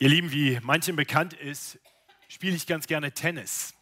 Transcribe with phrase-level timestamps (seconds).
[0.00, 1.76] Ihr Lieben, wie manchem bekannt ist,
[2.28, 3.74] spiele ich ganz gerne Tennis.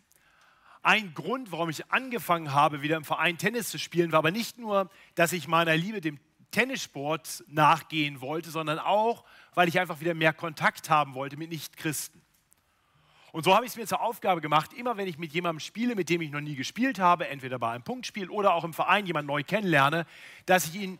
[0.82, 4.56] Ein Grund, warum ich angefangen habe, wieder im Verein Tennis zu spielen, war aber nicht
[4.56, 6.18] nur, dass ich meiner Liebe dem
[6.52, 12.23] Tennissport nachgehen wollte, sondern auch, weil ich einfach wieder mehr Kontakt haben wollte mit Nichtchristen.
[13.33, 15.95] Und so habe ich es mir zur Aufgabe gemacht, immer wenn ich mit jemandem spiele,
[15.95, 19.05] mit dem ich noch nie gespielt habe, entweder bei einem Punktspiel oder auch im Verein
[19.05, 20.07] jemand neu kennenlerne,
[20.46, 20.98] dass ich ihn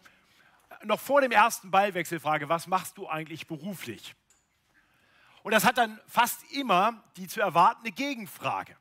[0.85, 4.15] noch vor dem ersten Ballwechsel frage, was machst du eigentlich beruflich?
[5.47, 8.77] Und das hat dann fast immer die zu erwartende Gegenfrage.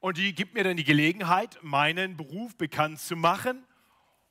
[0.00, 3.64] Und die gibt mir dann die Gelegenheit, meinen Beruf bekannt zu machen.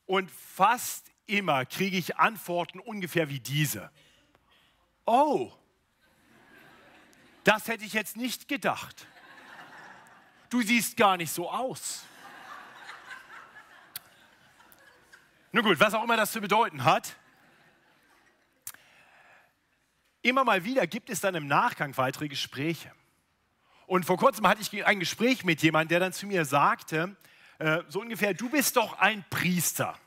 [0.05, 3.89] Und fast immer kriege ich Antworten ungefähr wie diese.
[5.05, 5.53] Oh,
[7.45, 9.07] das hätte ich jetzt nicht gedacht.
[10.49, 12.03] Du siehst gar nicht so aus.
[15.53, 17.15] Nun gut, was auch immer das zu bedeuten hat.
[20.23, 22.91] Immer mal wieder gibt es dann im Nachgang weitere Gespräche.
[23.85, 27.15] Und vor kurzem hatte ich ein Gespräch mit jemandem, der dann zu mir sagte,
[27.60, 29.98] äh, so ungefähr, du bist doch ein Priester.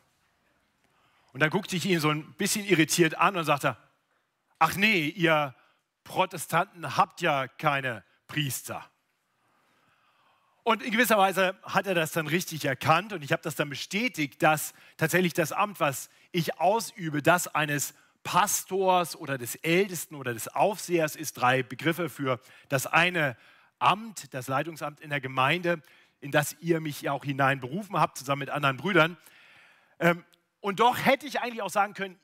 [1.32, 3.76] Und dann guckte ich ihn so ein bisschen irritiert an und sagte,
[4.58, 5.54] ach nee, ihr
[6.02, 8.84] Protestanten habt ja keine Priester.
[10.62, 13.68] Und in gewisser Weise hat er das dann richtig erkannt und ich habe das dann
[13.68, 17.94] bestätigt, dass tatsächlich das Amt, was ich ausübe, das eines
[18.26, 23.36] Pastors oder des Ältesten oder des Aufsehers ist drei Begriffe für das eine
[23.78, 25.80] Amt, das Leitungsamt in der Gemeinde,
[26.18, 29.16] in das ihr mich ja auch hineinberufen habt, zusammen mit anderen Brüdern.
[30.00, 30.24] Ähm,
[30.58, 32.18] und doch hätte ich eigentlich auch sagen können,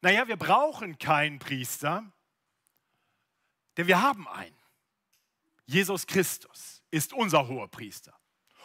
[0.00, 2.02] naja, wir brauchen keinen Priester,
[3.76, 4.58] denn wir haben einen.
[5.64, 8.18] Jesus Christus ist unser hoher Priester.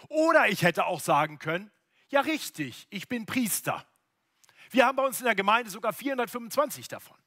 [0.09, 1.70] Oder ich hätte auch sagen können,
[2.09, 3.86] ja richtig, ich bin Priester.
[4.74, 7.18] Wir haben bei uns in der Gemeinde sogar 425 davon.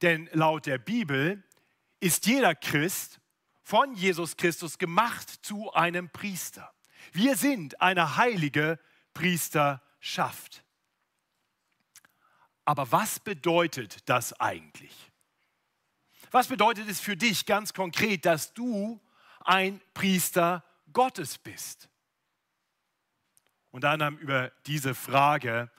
[0.00, 1.42] Denn laut der Bibel
[1.98, 3.20] ist jeder Christ
[3.62, 6.72] von Jesus Christus gemacht zu einem Priester.
[7.12, 8.78] Wir sind eine heilige
[9.12, 10.62] Priesterschaft.
[12.64, 15.10] Aber was bedeutet das eigentlich?
[16.30, 19.00] Was bedeutet es für dich ganz konkret, dass du
[19.40, 21.88] ein Priester Gottes bist?
[23.70, 25.70] Unter anderem über diese Frage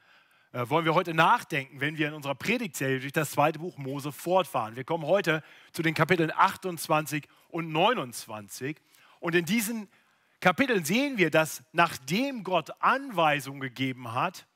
[0.51, 4.11] äh, wollen wir heute nachdenken, wenn wir in unserer Predigtserie durch das zweite Buch Mose
[4.11, 4.75] fortfahren.
[4.75, 8.77] Wir kommen heute zu den Kapiteln 28 und 29.
[9.19, 9.89] Und in diesen
[10.39, 14.47] Kapiteln sehen wir, dass nachdem Gott Anweisungen gegeben hat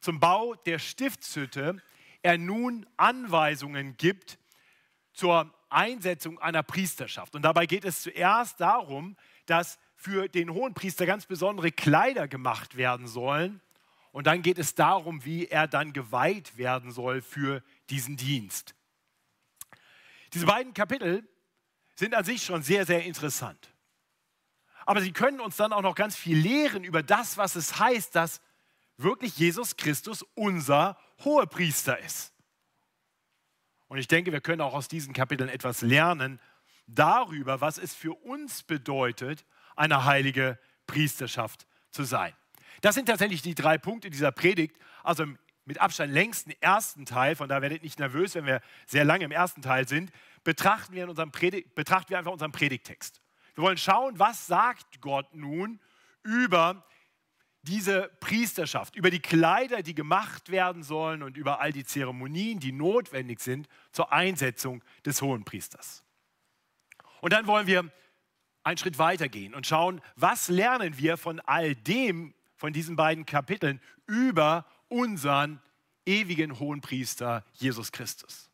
[0.00, 1.82] zum Bau der Stiftshütte,
[2.22, 4.38] er nun Anweisungen gibt
[5.12, 7.34] zur Einsetzung einer Priesterschaft.
[7.34, 9.16] Und dabei geht es zuerst darum,
[9.46, 13.60] dass für den Hohenpriester ganz besondere Kleider gemacht werden sollen.
[14.12, 18.76] Und dann geht es darum, wie er dann geweiht werden soll für diesen Dienst.
[20.32, 21.28] Diese beiden Kapitel
[21.96, 23.74] sind an sich schon sehr, sehr interessant.
[24.84, 28.14] Aber sie können uns dann auch noch ganz viel lehren über das, was es heißt,
[28.14, 28.40] dass
[28.98, 32.32] wirklich Jesus Christus unser Hohepriester ist.
[33.88, 36.40] Und ich denke, wir können auch aus diesen Kapiteln etwas lernen
[36.86, 39.44] darüber, was es für uns bedeutet,
[39.76, 42.32] eine heilige Priesterschaft zu sein.
[42.80, 44.76] Das sind tatsächlich die drei Punkte dieser Predigt.
[45.02, 49.04] Also im mit Abstand längsten ersten Teil, von da werdet nicht nervös, wenn wir sehr
[49.04, 50.12] lange im ersten Teil sind,
[50.44, 51.32] betrachten wir, in unserem
[51.74, 53.20] betrachten wir einfach unseren Predigtext.
[53.54, 55.80] Wir wollen schauen, was sagt Gott nun
[56.22, 56.86] über
[57.62, 62.70] diese Priesterschaft, über die Kleider, die gemacht werden sollen und über all die Zeremonien, die
[62.70, 66.04] notwendig sind zur Einsetzung des Hohenpriesters.
[67.20, 67.90] Und dann wollen wir
[68.66, 73.24] einen Schritt weiter gehen und schauen, was lernen wir von all dem, von diesen beiden
[73.24, 75.60] Kapiteln über unseren
[76.04, 78.50] ewigen Hohenpriester Jesus Christus.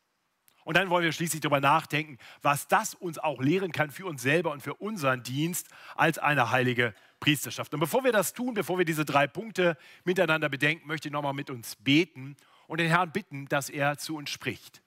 [0.65, 4.21] Und dann wollen wir schließlich darüber nachdenken, was das uns auch lehren kann für uns
[4.21, 7.73] selber und für unseren Dienst als eine heilige Priesterschaft.
[7.73, 11.33] Und bevor wir das tun, bevor wir diese drei Punkte miteinander bedenken, möchte ich nochmal
[11.33, 12.37] mit uns beten
[12.67, 14.83] und den Herrn bitten, dass er zu uns spricht.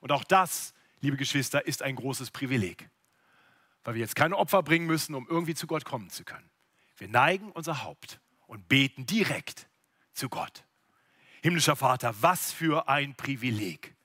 [0.00, 2.88] Und auch das, liebe Geschwister, ist ein großes Privileg
[3.88, 6.50] weil wir jetzt keine Opfer bringen müssen, um irgendwie zu Gott kommen zu können.
[6.98, 9.66] Wir neigen unser Haupt und beten direkt
[10.12, 10.66] zu Gott.
[11.40, 13.96] Himmlischer Vater, was für ein Privileg,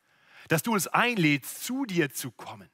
[0.47, 2.69] dass du uns einlädst, zu dir zu kommen,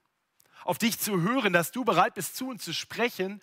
[0.63, 3.41] auf dich zu hören, dass du bereit bist, zu uns zu sprechen,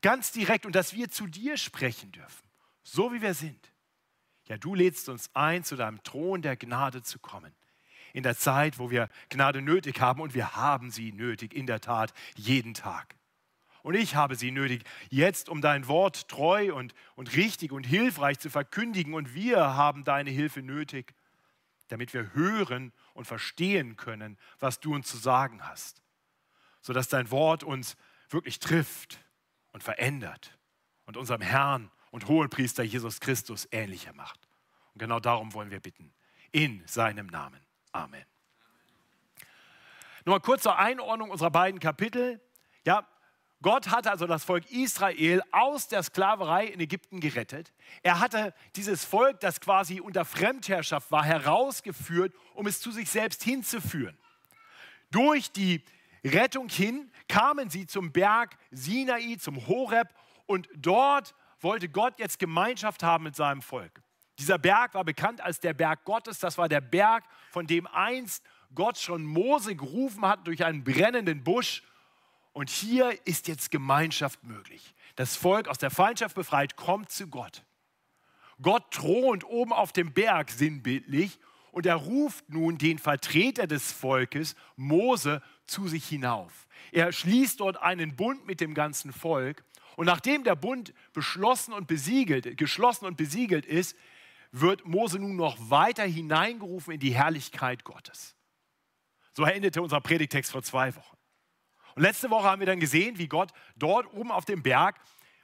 [0.00, 2.48] ganz direkt und dass wir zu dir sprechen dürfen,
[2.82, 3.74] so wie wir sind.
[4.46, 7.54] Ja, du lädst uns ein, zu deinem Thron der Gnade zu kommen
[8.12, 11.80] in der Zeit, wo wir Gnade nötig haben und wir haben sie nötig, in der
[11.80, 13.16] Tat, jeden Tag.
[13.82, 18.38] Und ich habe sie nötig, jetzt um dein Wort treu und, und richtig und hilfreich
[18.38, 19.14] zu verkündigen.
[19.14, 21.14] Und wir haben deine Hilfe nötig,
[21.88, 26.00] damit wir hören und verstehen können, was du uns zu sagen hast,
[26.80, 27.96] sodass dein Wort uns
[28.30, 29.22] wirklich trifft
[29.72, 30.56] und verändert
[31.06, 34.48] und unserem Herrn und Hohenpriester Jesus Christus ähnlicher macht.
[34.94, 36.14] Und genau darum wollen wir bitten.
[36.52, 37.60] In seinem Namen.
[37.92, 38.24] Amen.
[40.24, 42.40] Nur mal kurz zur Einordnung unserer beiden Kapitel.
[42.84, 43.06] Ja,
[43.60, 47.72] Gott hatte also das Volk Israel aus der Sklaverei in Ägypten gerettet.
[48.02, 53.42] Er hatte dieses Volk, das quasi unter Fremdherrschaft war, herausgeführt, um es zu sich selbst
[53.44, 54.18] hinzuführen.
[55.10, 55.84] Durch die
[56.24, 60.08] Rettung hin kamen sie zum Berg Sinai, zum Horeb
[60.46, 64.02] und dort wollte Gott jetzt Gemeinschaft haben mit seinem Volk.
[64.38, 66.38] Dieser Berg war bekannt als der Berg Gottes.
[66.38, 68.44] Das war der Berg, von dem einst
[68.74, 71.82] Gott schon Mose gerufen hat durch einen brennenden Busch.
[72.52, 74.94] Und hier ist jetzt Gemeinschaft möglich.
[75.16, 77.62] Das Volk aus der Feindschaft befreit kommt zu Gott.
[78.60, 81.38] Gott thront oben auf dem Berg sinnbildlich
[81.72, 86.66] und er ruft nun den Vertreter des Volkes, Mose, zu sich hinauf.
[86.92, 89.64] Er schließt dort einen Bund mit dem ganzen Volk
[89.96, 93.96] und nachdem der Bund beschlossen und besiegelt, geschlossen und besiegelt ist,
[94.52, 98.36] wird Mose nun noch weiter hineingerufen in die Herrlichkeit Gottes.
[99.32, 101.16] So endete unser Predigtext vor zwei Wochen.
[101.94, 105.00] Und letzte Woche haben wir dann gesehen, wie Gott dort oben auf dem Berg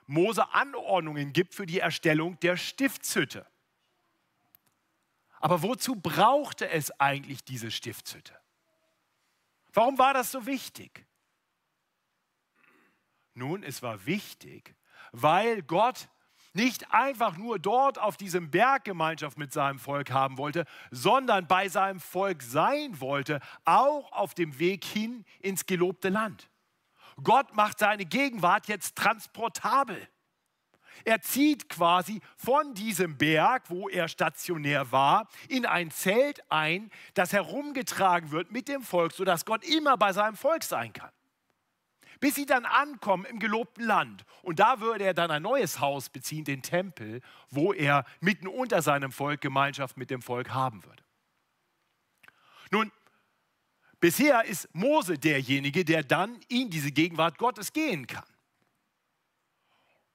[0.06, 3.46] Mose Anordnungen gibt für die Erstellung der Stiftshütte.
[5.40, 8.38] Aber wozu brauchte es eigentlich diese Stiftshütte?
[9.72, 11.06] Warum war das so wichtig?
[13.34, 14.74] Nun, es war wichtig,
[15.12, 16.08] weil Gott
[16.52, 21.68] nicht einfach nur dort auf diesem Berg Gemeinschaft mit seinem Volk haben wollte, sondern bei
[21.68, 26.50] seinem Volk sein wollte, auch auf dem Weg hin ins gelobte Land.
[27.22, 30.08] Gott macht seine Gegenwart jetzt transportabel.
[31.04, 37.32] Er zieht quasi von diesem Berg, wo er stationär war, in ein Zelt ein, das
[37.32, 41.10] herumgetragen wird mit dem Volk, sodass Gott immer bei seinem Volk sein kann
[42.20, 44.24] bis sie dann ankommen im gelobten Land.
[44.42, 47.20] Und da würde er dann ein neues Haus beziehen, den Tempel,
[47.50, 51.02] wo er mitten unter seinem Volk Gemeinschaft mit dem Volk haben würde.
[52.70, 52.92] Nun,
[54.00, 58.24] bisher ist Mose derjenige, der dann in diese Gegenwart Gottes gehen kann.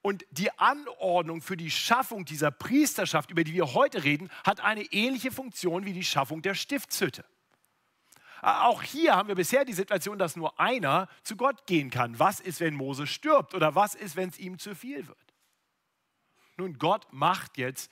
[0.01, 4.83] Und die Anordnung für die Schaffung dieser Priesterschaft, über die wir heute reden, hat eine
[4.91, 7.23] ähnliche Funktion wie die Schaffung der Stiftshütte.
[8.43, 12.19] Auch hier haben wir bisher die Situation, dass nur einer zu Gott gehen kann.
[12.19, 13.55] Was ist, wenn Mose stirbt?
[13.55, 15.33] Oder was ist, wenn es ihm zu viel wird?
[16.57, 17.89] Nun, Gott macht jetzt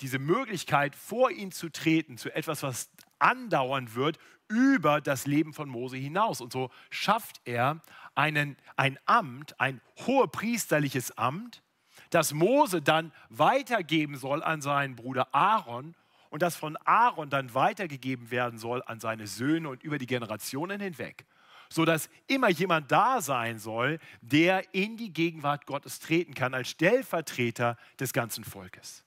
[0.00, 5.68] diese Möglichkeit, vor ihn zu treten, zu etwas, was andauern wird, über das Leben von
[5.68, 6.40] Mose hinaus.
[6.40, 7.82] Und so schafft er
[8.14, 11.64] einen, ein Amt, ein hohepriesterliches Amt,
[12.10, 15.96] das Mose dann weitergeben soll an seinen Bruder Aaron
[16.30, 20.80] und das von Aaron dann weitergegeben werden soll an seine Söhne und über die Generationen
[20.80, 21.26] hinweg,
[21.68, 27.76] sodass immer jemand da sein soll, der in die Gegenwart Gottes treten kann als Stellvertreter
[27.98, 29.04] des ganzen Volkes.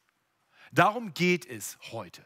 [0.72, 2.26] Darum geht es heute.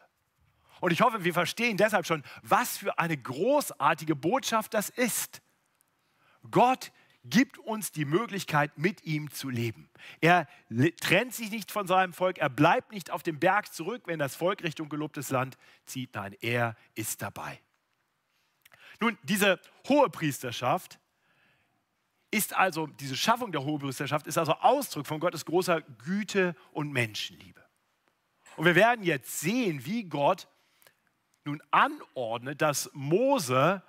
[0.79, 5.41] Und ich hoffe, wir verstehen deshalb schon, was für eine großartige Botschaft das ist.
[6.51, 6.91] Gott
[7.23, 9.89] gibt uns die Möglichkeit, mit ihm zu leben.
[10.21, 10.47] Er
[11.01, 14.35] trennt sich nicht von seinem Volk, er bleibt nicht auf dem Berg zurück, wenn das
[14.35, 16.15] Volk Richtung gelobtes Land zieht.
[16.15, 17.59] Nein, er ist dabei.
[18.99, 20.99] Nun, diese hohe Priesterschaft
[22.31, 27.63] ist also, diese Schaffung der Hohepriesterschaft ist also Ausdruck von Gottes großer Güte und Menschenliebe.
[28.57, 30.47] Und wir werden jetzt sehen, wie Gott
[31.45, 33.81] nun anordnet, dass Mose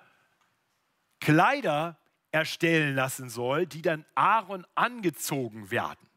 [1.19, 1.97] Kleider
[2.31, 6.09] erstellen lassen soll, die dann Aaron angezogen werden.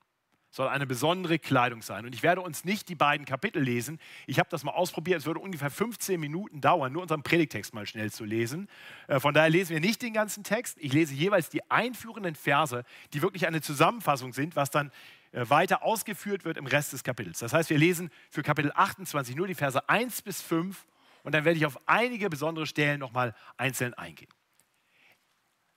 [0.50, 2.04] Soll eine besondere Kleidung sein.
[2.04, 3.98] Und ich werde uns nicht die beiden Kapitel lesen.
[4.26, 5.20] Ich habe das mal ausprobiert.
[5.20, 8.68] Es würde ungefähr 15 Minuten dauern, nur unseren Predigtext mal schnell zu lesen.
[9.08, 10.76] Äh, von daher lesen wir nicht den ganzen Text.
[10.78, 14.90] Ich lese jeweils die einführenden Verse, die wirklich eine Zusammenfassung sind, was dann
[15.32, 17.38] äh, weiter ausgeführt wird im Rest des Kapitels.
[17.38, 20.84] Das heißt, wir lesen für Kapitel 28 nur die Verse 1 bis 5
[21.22, 24.28] und dann werde ich auf einige besondere Stellen nochmal einzeln eingehen.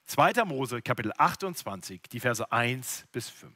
[0.06, 0.44] 2.
[0.44, 3.52] Mose, Kapitel 28, die Verse 1 bis 5.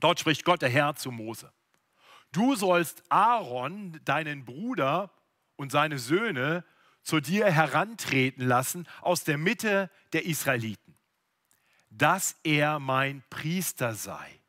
[0.00, 1.52] Dort spricht Gott der Herr zu Mose.
[2.32, 5.10] Du sollst Aaron, deinen Bruder
[5.56, 6.64] und seine Söhne
[7.02, 10.96] zu dir herantreten lassen aus der Mitte der Israeliten,
[11.90, 14.40] dass er mein Priester sei.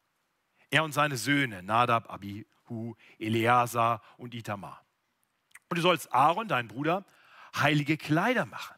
[0.69, 4.83] Er und seine Söhne, Nadab, Abihu, Eleazar und Itamar.
[5.69, 7.05] Und du sollst Aaron, deinen Bruder,
[7.55, 8.75] heilige Kleider machen,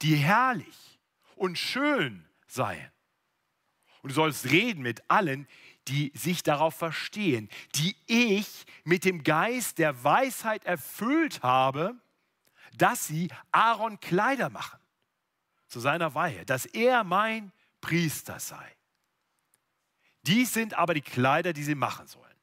[0.00, 0.91] die herrlich
[1.42, 2.92] und schön seien.
[4.00, 5.48] Und du sollst reden mit allen,
[5.88, 12.00] die sich darauf verstehen, die ich mit dem Geist der Weisheit erfüllt habe,
[12.78, 14.78] dass sie Aaron Kleider machen
[15.66, 18.76] zu seiner Weihe, dass er mein Priester sei.
[20.22, 22.36] Dies sind aber die Kleider, die sie machen sollen.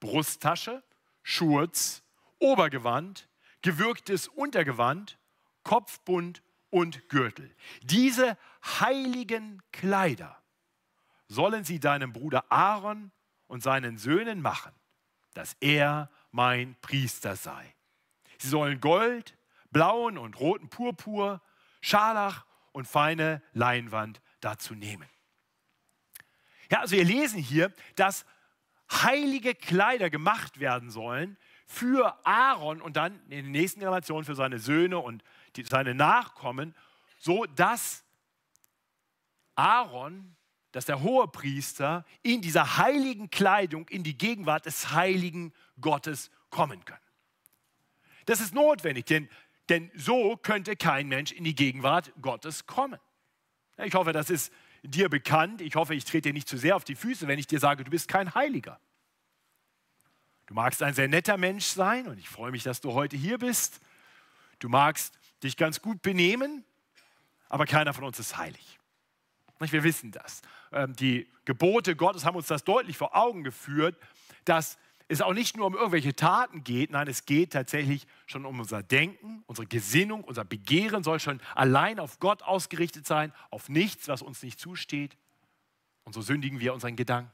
[0.00, 0.82] Brusttasche,
[1.22, 2.02] Schurz,
[2.38, 3.26] Obergewand,
[3.62, 5.18] gewürgtes Untergewand,
[5.62, 6.42] Kopfbund
[6.74, 7.54] und Gürtel.
[7.82, 10.42] Diese heiligen Kleider
[11.28, 13.12] sollen sie deinem Bruder Aaron
[13.46, 14.72] und seinen Söhnen machen,
[15.34, 17.76] dass er mein Priester sei.
[18.38, 19.38] Sie sollen Gold,
[19.70, 21.40] blauen und roten Purpur,
[21.80, 25.08] Scharlach und feine Leinwand dazu nehmen.
[26.72, 28.26] Ja, also wir lesen hier, dass
[28.90, 34.58] heilige Kleider gemacht werden sollen für Aaron und dann in den nächsten Generationen für seine
[34.58, 35.22] Söhne und
[35.56, 36.74] die, seine Nachkommen,
[37.18, 38.04] so dass
[39.54, 40.36] Aaron,
[40.72, 46.84] dass der hohe Priester in dieser heiligen Kleidung in die Gegenwart des heiligen Gottes kommen
[46.84, 46.98] kann.
[48.26, 49.28] Das ist notwendig, denn,
[49.68, 52.98] denn so könnte kein Mensch in die Gegenwart Gottes kommen.
[53.76, 55.60] Ich hoffe, das ist dir bekannt.
[55.60, 57.84] Ich hoffe, ich trete dir nicht zu sehr auf die Füße, wenn ich dir sage,
[57.84, 58.80] du bist kein Heiliger.
[60.46, 63.38] Du magst ein sehr netter Mensch sein und ich freue mich, dass du heute hier
[63.38, 63.80] bist.
[64.58, 66.64] Du magst dich ganz gut benehmen,
[67.48, 68.78] aber keiner von uns ist heilig.
[69.60, 70.42] Wir wissen das.
[70.72, 73.96] Ähm, die Gebote Gottes haben uns das deutlich vor Augen geführt,
[74.44, 74.76] dass
[75.08, 78.82] es auch nicht nur um irgendwelche Taten geht, nein, es geht tatsächlich schon um unser
[78.82, 84.22] Denken, unsere Gesinnung, unser Begehren soll schon allein auf Gott ausgerichtet sein, auf nichts, was
[84.22, 85.16] uns nicht zusteht.
[86.04, 87.32] Und so sündigen wir unseren Gedanken.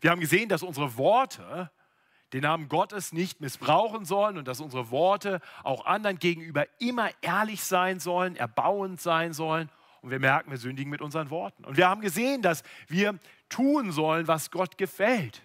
[0.00, 1.70] Wir haben gesehen, dass unsere Worte
[2.36, 7.64] den Namen Gottes nicht missbrauchen sollen und dass unsere Worte auch anderen gegenüber immer ehrlich
[7.64, 9.70] sein sollen, erbauend sein sollen.
[10.02, 11.64] Und wir merken, wir sündigen mit unseren Worten.
[11.64, 15.42] Und wir haben gesehen, dass wir tun sollen, was Gott gefällt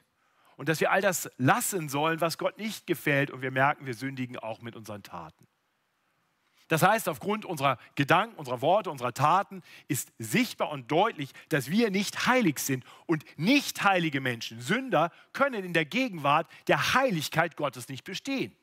[0.58, 3.32] und dass wir all das lassen sollen, was Gott nicht gefällt.
[3.32, 5.48] Und wir merken, wir sündigen auch mit unseren Taten.
[6.72, 11.92] Das heißt, aufgrund unserer Gedanken, unserer Worte, unserer Taten ist sichtbar und deutlich, dass wir
[11.92, 12.86] nicht heilig sind.
[13.08, 18.56] Und nicht heilige Menschen, Sünder, können in der Gegenwart der Heiligkeit Gottes nicht bestehen.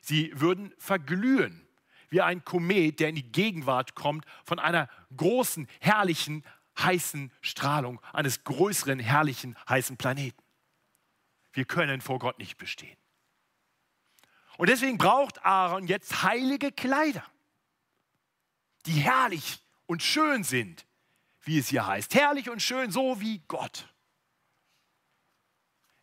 [0.00, 1.66] Sie würden verglühen
[2.08, 6.44] wie ein Komet, der in die Gegenwart kommt von einer großen, herrlichen,
[6.78, 10.40] heißen Strahlung eines größeren, herrlichen, heißen Planeten.
[11.52, 12.96] Wir können vor Gott nicht bestehen.
[14.58, 17.24] Und deswegen braucht Aaron jetzt heilige Kleider,
[18.86, 20.84] die herrlich und schön sind,
[21.42, 22.12] wie es hier heißt.
[22.14, 23.88] Herrlich und schön, so wie Gott.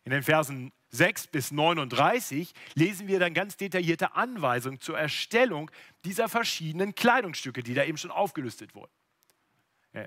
[0.04, 5.70] In den Versen 6 bis 39 lesen wir dann ganz detaillierte Anweisungen zur Erstellung
[6.06, 8.92] dieser verschiedenen Kleidungsstücke, die da eben schon aufgelistet wurden.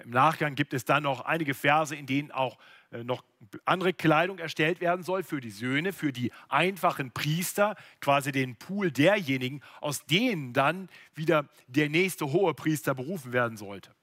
[0.03, 2.57] Im Nachgang gibt es dann noch einige Verse, in denen auch
[2.91, 3.23] äh, noch
[3.65, 8.91] andere Kleidung erstellt werden soll für die Söhne, für die einfachen Priester, quasi den Pool
[8.91, 13.93] derjenigen, aus denen dann wieder der nächste hohe Priester berufen werden sollte.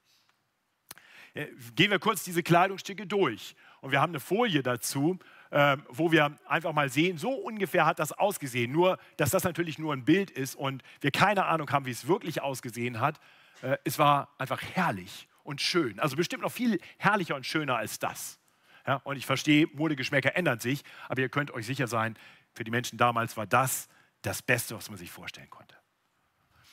[1.35, 3.55] Äh, gehen wir kurz diese Kleidungsstücke durch.
[3.81, 5.19] Und wir haben eine Folie dazu,
[5.53, 8.73] ähm, wo wir einfach mal sehen, so ungefähr hat das ausgesehen.
[8.73, 12.09] Nur, dass das natürlich nur ein Bild ist und wir keine Ahnung haben, wie es
[12.09, 13.21] wirklich ausgesehen hat.
[13.63, 15.99] Äh, es war einfach herrlich und schön.
[16.01, 18.39] Also bestimmt noch viel herrlicher und schöner als das.
[18.87, 22.17] Ja, und ich verstehe, Modegeschmäcker ändern sich, aber ihr könnt euch sicher sein,
[22.55, 23.89] für die Menschen damals war das
[24.23, 25.77] das Beste, was man sich vorstellen konnte.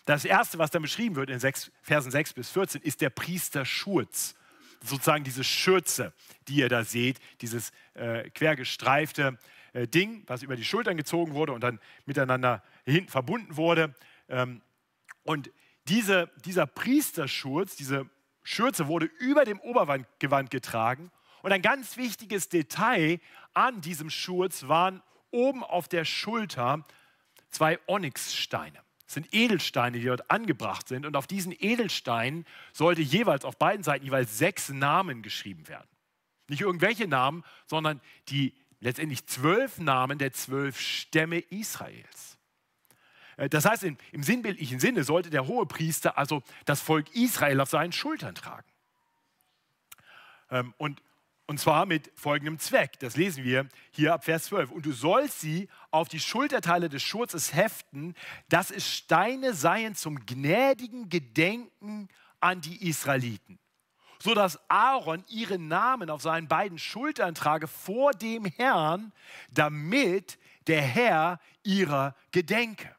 [0.06, 4.36] Das Erste, was dann beschrieben wird in 6, Versen 6 bis 14, ist der Priesterschurz.
[4.84, 6.14] Sozusagen diese Schürze,
[6.48, 9.40] die ihr da seht, dieses äh, quergestreifte
[9.72, 13.96] äh, Ding, was über die Schultern gezogen wurde und dann miteinander hinten verbunden wurde.
[14.28, 14.62] Ähm,
[15.24, 15.52] und
[15.88, 18.10] diese, dieser Priesterschurz, diese
[18.44, 23.20] Schürze wurde über dem Obergewand getragen und ein ganz wichtiges Detail
[23.54, 26.86] an diesem Schurz waren oben auf der Schulter
[27.50, 28.80] zwei Onyxsteine.
[29.06, 31.06] Das sind Edelsteine, die dort angebracht sind.
[31.06, 35.90] Und auf diesen Edelsteinen sollte jeweils auf beiden Seiten jeweils sechs Namen geschrieben werden.
[36.48, 42.38] Nicht irgendwelche Namen, sondern die letztendlich zwölf Namen der zwölf Stämme Israels.
[43.38, 47.70] Äh, das heißt, im, sinnbildlichen Sinne sollte der hohe Priester also das Volk Israel auf
[47.70, 48.68] seinen Schultern tragen.
[50.50, 51.02] Ähm, und
[51.46, 53.00] und zwar mit folgendem Zweck.
[53.00, 54.72] Das lesen wir hier ab Vers 12.
[54.72, 58.16] Und du sollst sie auf die Schulterteile des Schurzes heften,
[58.48, 62.08] dass es Steine seien zum gnädigen Gedenken
[62.40, 63.60] an die Israeliten,
[64.20, 69.12] so dass Aaron ihren Namen auf seinen beiden Schultern trage vor dem Herrn,
[69.52, 72.96] damit der Herr ihrer gedenke.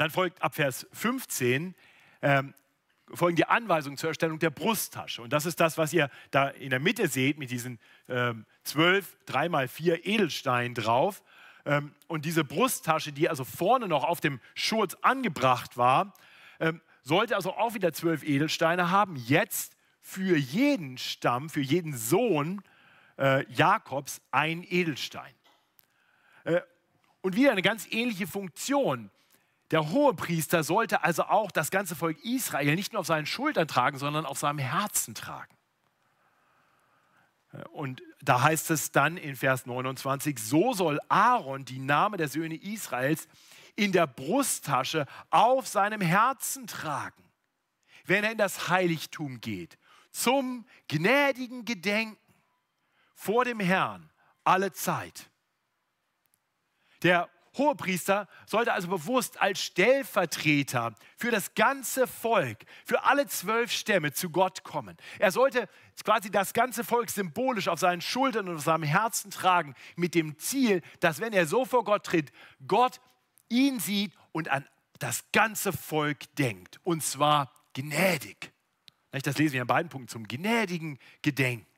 [0.00, 1.74] Dann folgt ab Vers 15,
[2.22, 2.54] ähm,
[3.12, 5.20] folgen die Anweisungen zur Erstellung der Brusttasche.
[5.20, 7.78] Und das ist das, was ihr da in der Mitte seht mit diesen
[8.08, 11.22] ähm, zwölf, dreimal vier Edelsteinen drauf.
[11.66, 16.14] Ähm, und diese Brusttasche, die also vorne noch auf dem Schurz angebracht war,
[16.60, 19.16] ähm, sollte also auch wieder zwölf Edelsteine haben.
[19.16, 22.62] Jetzt für jeden Stamm, für jeden Sohn
[23.18, 25.34] äh, Jakobs ein Edelstein.
[26.44, 26.62] Äh,
[27.20, 29.10] und wieder eine ganz ähnliche Funktion.
[29.70, 33.98] Der Hohepriester sollte also auch das ganze Volk Israel nicht nur auf seinen Schultern tragen,
[33.98, 35.56] sondern auf seinem Herzen tragen.
[37.72, 42.56] Und da heißt es dann in Vers 29, so soll Aaron die Namen der Söhne
[42.56, 43.28] Israels
[43.76, 47.24] in der Brusttasche auf seinem Herzen tragen,
[48.04, 49.78] wenn er in das Heiligtum geht,
[50.12, 52.18] zum gnädigen Gedenken
[53.14, 54.10] vor dem Herrn
[54.44, 55.30] alle Zeit.
[57.02, 57.28] Der
[57.60, 64.30] Hohepriester sollte also bewusst als Stellvertreter für das ganze Volk, für alle zwölf Stämme zu
[64.30, 64.96] Gott kommen.
[65.18, 65.68] Er sollte
[66.02, 70.38] quasi das ganze Volk symbolisch auf seinen Schultern und auf seinem Herzen tragen, mit dem
[70.38, 72.32] Ziel, dass wenn er so vor Gott tritt,
[72.66, 73.00] Gott
[73.50, 74.66] ihn sieht und an
[74.98, 76.80] das ganze Volk denkt.
[76.82, 78.52] Und zwar gnädig.
[79.10, 81.69] Das lesen wir in beiden Punkten zum gnädigen Gedenken.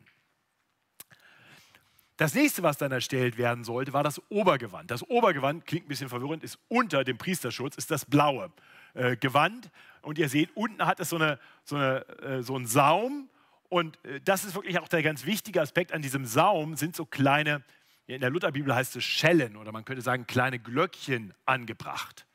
[2.16, 4.90] Das nächste, was dann erstellt werden sollte, war das Obergewand.
[4.90, 8.52] Das Obergewand, klingt ein bisschen verwirrend, ist unter dem Priesterschutz, ist das blaue
[8.94, 9.70] äh, Gewand.
[10.02, 13.30] Und ihr seht, unten hat es so, eine, so, eine, äh, so einen Saum.
[13.68, 17.06] Und äh, das ist wirklich auch der ganz wichtige Aspekt an diesem Saum, sind so
[17.06, 17.62] kleine,
[18.06, 22.26] in der Lutherbibel heißt es Schellen oder man könnte sagen kleine Glöckchen angebracht.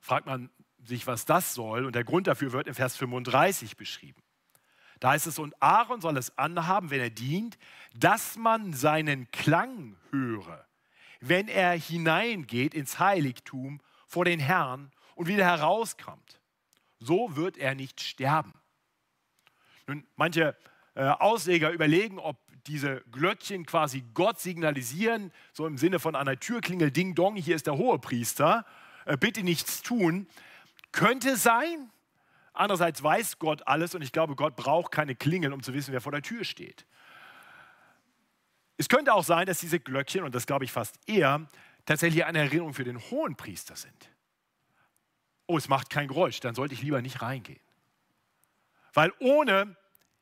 [0.00, 0.50] Fragt man
[0.84, 1.84] sich, was das soll.
[1.84, 4.23] Und der Grund dafür wird in Vers 35 beschrieben.
[5.04, 7.58] Da heißt es, und Aaron soll es anhaben, wenn er dient,
[7.94, 10.66] dass man seinen Klang höre,
[11.20, 16.40] wenn er hineingeht ins Heiligtum vor den Herrn und wieder herauskommt.
[17.00, 18.54] So wird er nicht sterben.
[19.86, 20.56] Nun, manche
[20.94, 26.90] äh, Ausleger überlegen, ob diese Glöckchen quasi Gott signalisieren, so im Sinne von einer Türklingel,
[26.90, 28.64] Ding Dong, hier ist der Hohepriester,
[29.04, 30.28] äh, bitte nichts tun.
[30.92, 31.90] Könnte sein,
[32.54, 36.00] Andererseits weiß Gott alles und ich glaube, Gott braucht keine Klingel, um zu wissen, wer
[36.00, 36.86] vor der Tür steht.
[38.76, 41.46] Es könnte auch sein, dass diese Glöckchen, und das glaube ich fast eher,
[41.84, 44.10] tatsächlich eine Erinnerung für den hohen Priester sind.
[45.46, 47.60] Oh, es macht kein Geräusch, dann sollte ich lieber nicht reingehen.
[48.94, 49.76] Weil ohne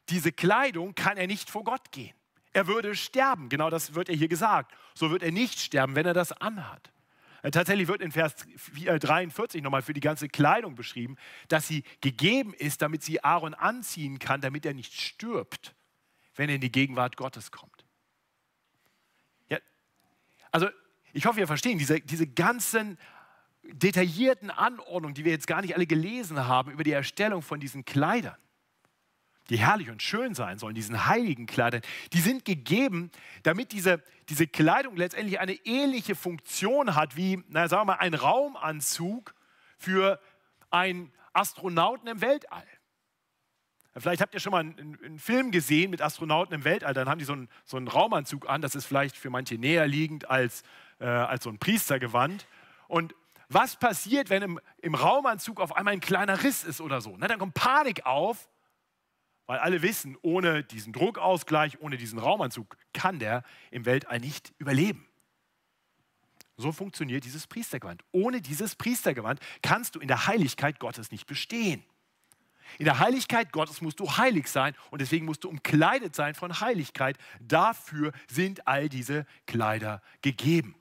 [0.09, 2.15] diese Kleidung kann er nicht vor Gott gehen.
[2.55, 4.75] Er würde sterben, genau das wird er hier gesagt.
[4.95, 6.92] So wird er nicht sterben, wenn er das anhat.
[7.43, 11.17] Äh, tatsächlich wird in Vers 43 äh, nochmal für die ganze Kleidung beschrieben,
[11.49, 15.75] dass sie gegeben ist, damit sie Aaron anziehen kann, damit er nicht stirbt,
[16.37, 17.85] wenn er in die Gegenwart Gottes kommt.
[19.49, 19.59] Ja,
[20.53, 20.69] also
[21.13, 22.97] ich hoffe, wir verstehen diese, diese ganzen
[23.65, 27.85] detaillierten Anordnungen, die wir jetzt gar nicht alle gelesen haben, über die Erstellung von diesen
[27.85, 28.37] Kleidern
[29.51, 33.11] die herrlich und schön sein sollen, diesen heiligen Kleidern, die sind gegeben,
[33.43, 38.15] damit diese, diese Kleidung letztendlich eine ähnliche Funktion hat wie, na, sagen wir mal, ein
[38.15, 39.35] Raumanzug
[39.79, 40.21] für
[40.71, 42.67] einen Astronauten im Weltall.
[43.97, 47.19] Vielleicht habt ihr schon mal einen, einen, Film gesehen mit Astronauten im Weltall, dann haben
[47.19, 50.63] die so einen, so einen Raumanzug an, das ist vielleicht für manche näher liegend als,
[50.99, 52.47] äh, als so ein Priestergewand.
[52.89, 53.15] Und
[53.49, 57.17] was passiert, wenn im, im Raumanzug auf einmal ein kleiner Riss ist oder so?
[57.19, 58.49] Na, dann kommt Panik auf
[59.53, 65.07] weil alle wissen, ohne diesen Druckausgleich, ohne diesen Raumanzug kann der im Weltall nicht überleben.
[66.57, 68.03] So funktioniert dieses Priestergewand.
[68.13, 71.85] Ohne dieses Priestergewand kannst du in der Heiligkeit Gottes nicht bestehen.
[72.79, 76.61] In der Heiligkeit Gottes musst du heilig sein und deswegen musst du umkleidet sein von
[76.61, 77.19] Heiligkeit.
[77.39, 80.77] Dafür sind all diese Kleider gegeben.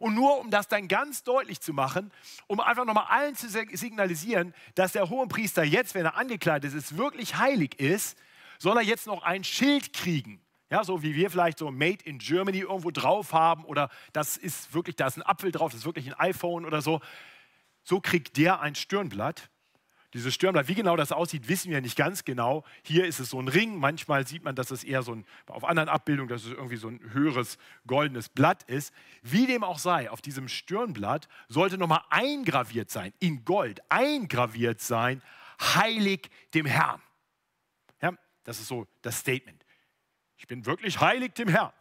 [0.00, 2.10] Und nur um das dann ganz deutlich zu machen,
[2.46, 6.96] um einfach nochmal allen zu signalisieren, dass der hohe Priester jetzt, wenn er angekleidet ist,
[6.96, 8.18] wirklich heilig ist,
[8.58, 10.40] soll er jetzt noch ein Schild kriegen.
[10.70, 14.72] Ja, so wie wir vielleicht so Made in Germany irgendwo drauf haben oder das ist
[14.72, 17.00] wirklich, da ist ein Apfel drauf, das ist wirklich ein iPhone oder so.
[17.82, 19.50] So kriegt der ein Stirnblatt
[20.12, 22.64] dieses Stirnblatt, wie genau das aussieht, wissen wir nicht ganz genau.
[22.82, 23.76] Hier ist es so ein Ring.
[23.76, 26.88] Manchmal sieht man, dass es eher so ein, auf anderen Abbildungen, dass es irgendwie so
[26.88, 28.92] ein höheres goldenes Blatt ist.
[29.22, 35.22] Wie dem auch sei, auf diesem Stirnblatt sollte nochmal eingraviert sein, in Gold, eingraviert sein,
[35.60, 37.00] heilig dem Herrn.
[38.02, 39.64] Ja, das ist so das Statement.
[40.38, 41.72] Ich bin wirklich heilig dem Herrn.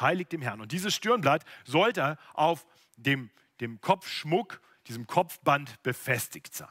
[0.00, 0.60] Heilig dem Herrn.
[0.60, 3.30] Und dieses Stirnblatt sollte auf dem,
[3.60, 6.68] dem Kopfschmuck, diesem Kopfband befestigt sein.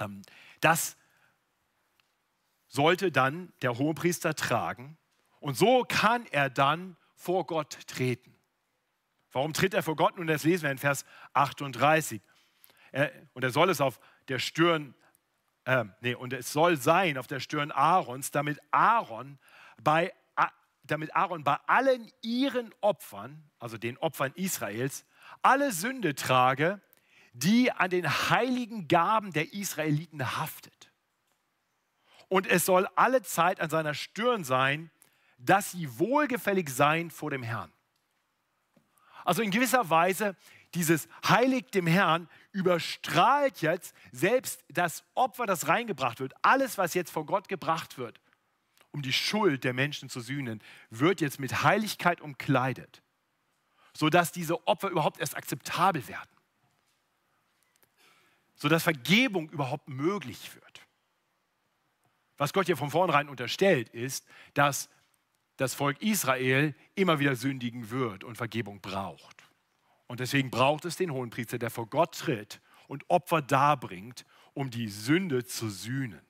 [0.00, 0.22] Ähm,
[0.60, 0.96] das
[2.68, 4.96] sollte dann der Hohepriester tragen
[5.40, 8.34] und so kann er dann vor Gott treten.
[9.32, 10.16] Warum tritt er vor Gott?
[10.16, 12.20] Nun, das lesen wir in Vers 38.
[12.92, 14.94] Er, und er soll es auf der Stirn,
[15.64, 19.38] äh, nee, und es soll sein auf der Stirn Aarons, damit Aaron
[19.82, 20.12] bei
[20.90, 25.04] damit Aaron bei allen ihren Opfern, also den Opfern Israels,
[25.42, 26.80] alle Sünde trage,
[27.32, 30.90] die an den heiligen Gaben der Israeliten haftet.
[32.28, 34.90] Und es soll alle Zeit an seiner Stirn sein,
[35.38, 37.72] dass sie wohlgefällig seien vor dem Herrn.
[39.24, 40.36] Also in gewisser Weise,
[40.74, 46.32] dieses Heilig dem Herrn überstrahlt jetzt selbst das Opfer, das reingebracht wird.
[46.42, 48.20] Alles, was jetzt vor Gott gebracht wird,
[48.92, 53.02] um die Schuld der Menschen zu sühnen, wird jetzt mit Heiligkeit umkleidet,
[53.94, 56.30] sodass diese Opfer überhaupt erst akzeptabel werden,
[58.60, 60.86] sodass Vergebung überhaupt möglich wird.
[62.36, 64.90] Was Gott hier von vornherein unterstellt, ist, dass
[65.56, 69.42] das Volk Israel immer wieder sündigen wird und Vergebung braucht.
[70.06, 74.88] Und deswegen braucht es den Hohenpriester, der vor Gott tritt und Opfer darbringt, um die
[74.88, 76.20] Sünde zu sühnen.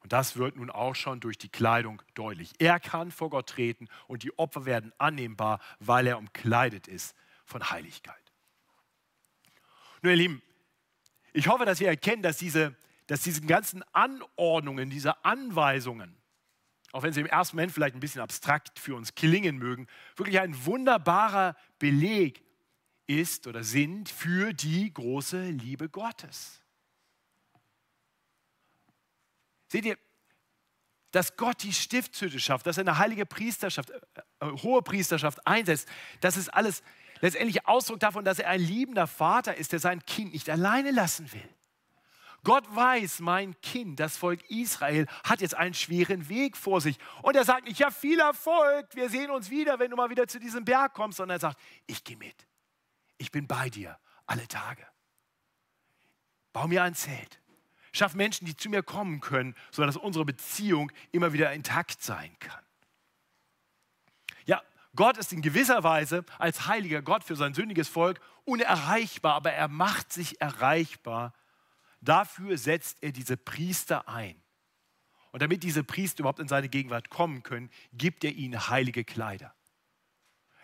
[0.00, 2.52] Und das wird nun auch schon durch die Kleidung deutlich.
[2.58, 7.16] Er kann vor Gott treten und die Opfer werden annehmbar, weil er umkleidet ist
[7.46, 8.16] von Heiligkeit.
[10.02, 10.42] Nun, ihr Lieben,
[11.34, 12.74] ich hoffe, dass wir erkennen, dass diese,
[13.08, 16.16] dass diese ganzen Anordnungen, diese Anweisungen,
[16.92, 20.38] auch wenn sie im ersten Moment vielleicht ein bisschen abstrakt für uns klingen mögen, wirklich
[20.38, 22.42] ein wunderbarer Beleg
[23.06, 26.62] ist oder sind für die große Liebe Gottes.
[29.66, 29.98] Seht ihr,
[31.10, 34.00] dass Gott die Stiftshütte schafft, dass er eine heilige Priesterschaft, äh,
[34.40, 35.88] äh, hohe Priesterschaft einsetzt,
[36.20, 36.84] das ist alles
[37.24, 41.32] letztendlich Ausdruck davon, dass er ein liebender Vater ist, der sein Kind nicht alleine lassen
[41.32, 41.48] will.
[42.44, 46.98] Gott weiß, mein Kind, das Volk Israel, hat jetzt einen schweren Weg vor sich.
[47.22, 50.28] Und er sagt nicht, ja, viel Erfolg, wir sehen uns wieder, wenn du mal wieder
[50.28, 52.46] zu diesem Berg kommst, sondern er sagt, ich gehe mit.
[53.16, 54.86] Ich bin bei dir alle Tage.
[56.52, 57.40] Bau mir ein Zelt.
[57.92, 62.63] Schaff Menschen, die zu mir kommen können, sodass unsere Beziehung immer wieder intakt sein kann.
[64.96, 69.68] Gott ist in gewisser Weise als heiliger Gott für sein sündiges Volk unerreichbar, aber er
[69.68, 71.32] macht sich erreichbar.
[72.00, 74.40] Dafür setzt er diese Priester ein.
[75.32, 79.54] Und damit diese Priester überhaupt in seine Gegenwart kommen können, gibt er ihnen heilige Kleider.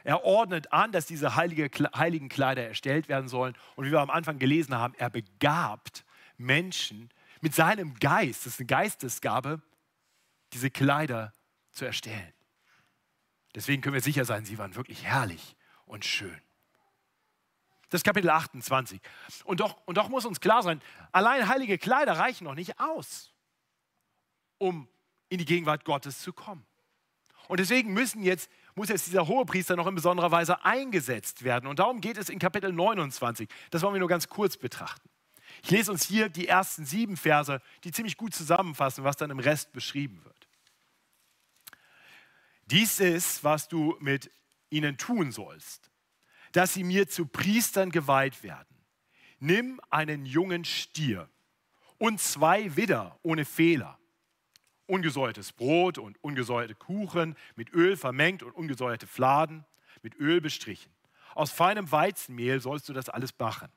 [0.04, 3.54] Er ordnet an, dass diese heilige, heiligen Kleider erstellt werden sollen.
[3.74, 6.04] Und wie wir am Anfang gelesen haben, er begabt
[6.36, 9.60] Menschen mit seinem Geist, das ist eine Geistesgabe,
[10.52, 11.32] diese Kleider
[11.72, 12.32] zu erstellen.
[13.54, 16.40] Deswegen können wir sicher sein, sie waren wirklich herrlich und schön.
[17.90, 19.00] Das ist Kapitel 28.
[19.44, 23.32] Und doch, und doch muss uns klar sein, allein heilige Kleider reichen noch nicht aus,
[24.58, 24.88] um
[25.28, 26.64] in die Gegenwart Gottes zu kommen.
[27.48, 31.66] Und deswegen müssen jetzt, muss jetzt dieser Hohepriester noch in besonderer Weise eingesetzt werden.
[31.66, 33.48] Und darum geht es in Kapitel 29.
[33.70, 35.08] Das wollen wir nur ganz kurz betrachten.
[35.64, 39.40] Ich lese uns hier die ersten sieben Verse, die ziemlich gut zusammenfassen, was dann im
[39.40, 40.39] Rest beschrieben wird.
[42.70, 44.30] Dies ist, was du mit
[44.70, 45.90] ihnen tun sollst,
[46.52, 48.66] dass sie mir zu Priestern geweiht werden.
[49.40, 51.28] Nimm einen jungen Stier
[51.98, 53.98] und zwei Widder ohne Fehler,
[54.86, 59.64] ungesäuertes Brot und ungesäuerte Kuchen mit Öl vermengt und ungesäuerte Fladen
[60.02, 60.92] mit Öl bestrichen.
[61.34, 63.68] Aus feinem Weizenmehl sollst du das alles backen.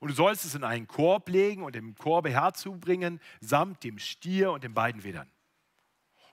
[0.00, 4.52] Und du sollst es in einen Korb legen und im Korbe herzubringen, samt dem Stier
[4.52, 5.30] und den beiden Widdern.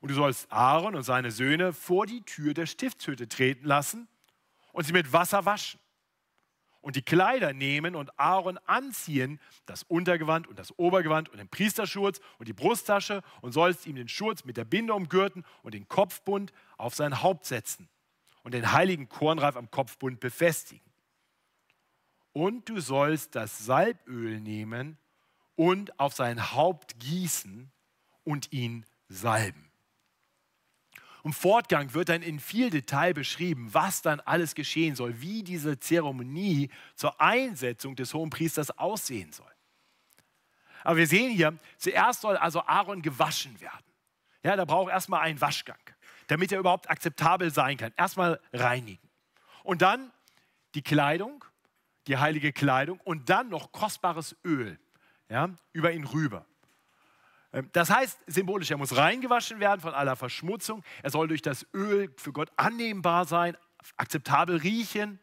[0.01, 4.08] Und du sollst Aaron und seine Söhne vor die Tür der Stiftshütte treten lassen
[4.71, 5.79] und sie mit Wasser waschen.
[6.81, 12.19] Und die Kleider nehmen und Aaron anziehen, das Untergewand und das Obergewand und den Priesterschurz
[12.38, 16.53] und die Brusttasche und sollst ihm den Schurz mit der Binde umgürten und den Kopfbund
[16.77, 17.89] auf sein Haupt setzen
[18.43, 20.86] und den heiligen Kornreif am Kopfbund befestigen
[22.36, 24.97] und du sollst das Salböl nehmen
[25.55, 27.71] und auf sein Haupt gießen
[28.25, 29.64] und ihn salben.
[31.26, 35.78] Im Fortgang wird dann in viel Detail beschrieben, was dann alles geschehen soll, wie diese
[35.78, 39.52] Zeremonie zur Einsetzung des Hohenpriesters aussehen soll.
[40.84, 43.84] Aber wir sehen hier, zuerst soll also Aaron gewaschen werden.
[44.44, 45.80] Ja, da braucht erstmal einen Waschgang,
[46.28, 47.92] damit er überhaupt akzeptabel sein kann.
[47.98, 49.10] Erstmal reinigen.
[49.64, 50.12] Und dann
[50.76, 51.44] die Kleidung
[52.08, 54.80] die heilige Kleidung und dann noch kostbares Öl
[55.30, 56.46] ja, über ihn rüber.
[57.56, 60.84] Ähm, das heißt symbolisch, er muss reingewaschen werden von aller Verschmutzung.
[61.02, 63.58] Er soll durch das Öl für Gott annehmbar sein,
[63.98, 65.20] akzeptabel riechen.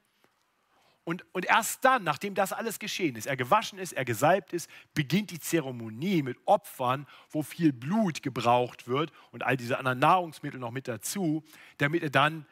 [1.05, 4.71] Und, und erst dann, nachdem das alles geschehen ist, er gewaschen ist, er gesalbt ist,
[4.95, 10.61] beginnt die Zeremonie mit Opfern, wo viel Blut gebraucht wird und all diese anderen Nahrungsmittel
[10.61, 11.42] noch mit dazu,
[11.79, 12.47] damit er dann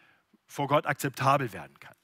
[0.46, 1.94] vor Gott akzeptabel werden kann.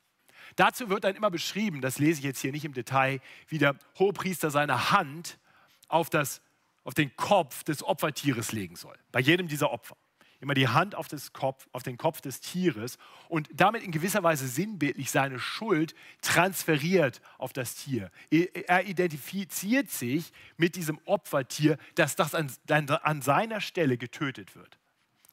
[0.54, 3.76] Dazu wird dann immer beschrieben, das lese ich jetzt hier nicht im Detail, wie der
[3.98, 5.40] Hohepriester seine Hand
[5.88, 6.40] auf, das,
[6.86, 9.96] auf den Kopf des Opfertieres legen soll, bei jedem dieser Opfer.
[10.38, 14.46] immer die Hand auf, Kopf, auf, den Kopf des Tieres und damit in gewisser Weise
[14.46, 18.10] sinnbildlich seine Schuld transferiert auf das Tier.
[18.30, 24.78] Er identifiziert sich mit diesem Opfertier, dass das an, an seiner Stelle getötet wird.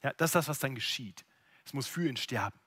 [0.02, 1.24] Ja, das ist das, was dann geschieht.
[1.66, 2.58] Es muss für ihn sterben.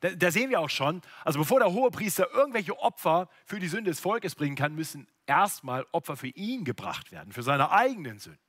[0.00, 3.90] Da, da, sehen wir auch schon, also bevor der Hohepriester irgendwelche Opfer für die Sünde
[3.90, 8.40] des Volkes bringen kann, müssen erstmal Opfer für ihn gebracht werden, für seine eigenen Sünden.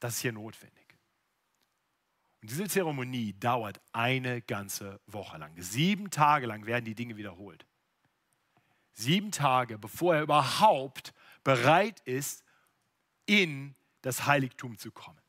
[0.00, 0.96] Das ist hier notwendig.
[2.40, 5.52] Und diese Zeremonie dauert eine ganze Woche lang.
[5.60, 7.66] Sieben Tage lang werden die Dinge wiederholt.
[8.92, 12.44] Sieben Tage, bevor er überhaupt bereit ist,
[13.26, 15.20] in das Heiligtum zu kommen.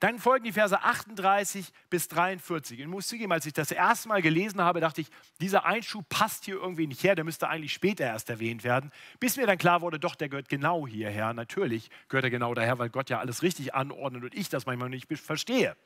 [0.00, 2.80] Dann folgen die Verse 38 bis 43.
[2.80, 5.08] Ich muss zugeben, als ich das erste Mal gelesen habe, dachte ich,
[5.42, 8.90] dieser Einschub passt hier irgendwie nicht her, der müsste eigentlich später erst erwähnt werden.
[9.20, 11.34] Bis mir dann klar wurde, doch, der gehört genau hierher.
[11.34, 14.88] Natürlich gehört er genau daher, weil Gott ja alles richtig anordnet und ich das manchmal
[14.88, 15.76] nicht verstehe.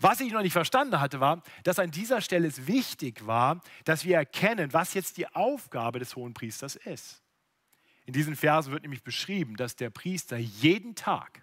[0.00, 4.06] Was ich noch nicht verstanden hatte, war, dass an dieser Stelle es wichtig war, dass
[4.06, 7.22] wir erkennen, was jetzt die Aufgabe des Hohen Priesters ist.
[8.06, 11.42] In diesen Versen wird nämlich beschrieben, dass der Priester jeden Tag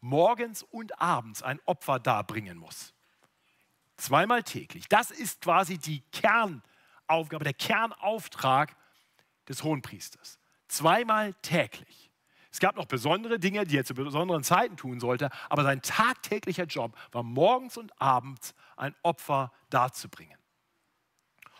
[0.00, 2.94] morgens und abends ein Opfer darbringen muss.
[3.96, 4.88] Zweimal täglich.
[4.88, 8.76] Das ist quasi die Kernaufgabe, der Kernauftrag
[9.48, 10.38] des Hohenpriesters.
[10.68, 12.10] Zweimal täglich.
[12.52, 16.64] Es gab noch besondere Dinge, die er zu besonderen Zeiten tun sollte, aber sein tagtäglicher
[16.64, 20.38] Job war morgens und abends ein Opfer darzubringen.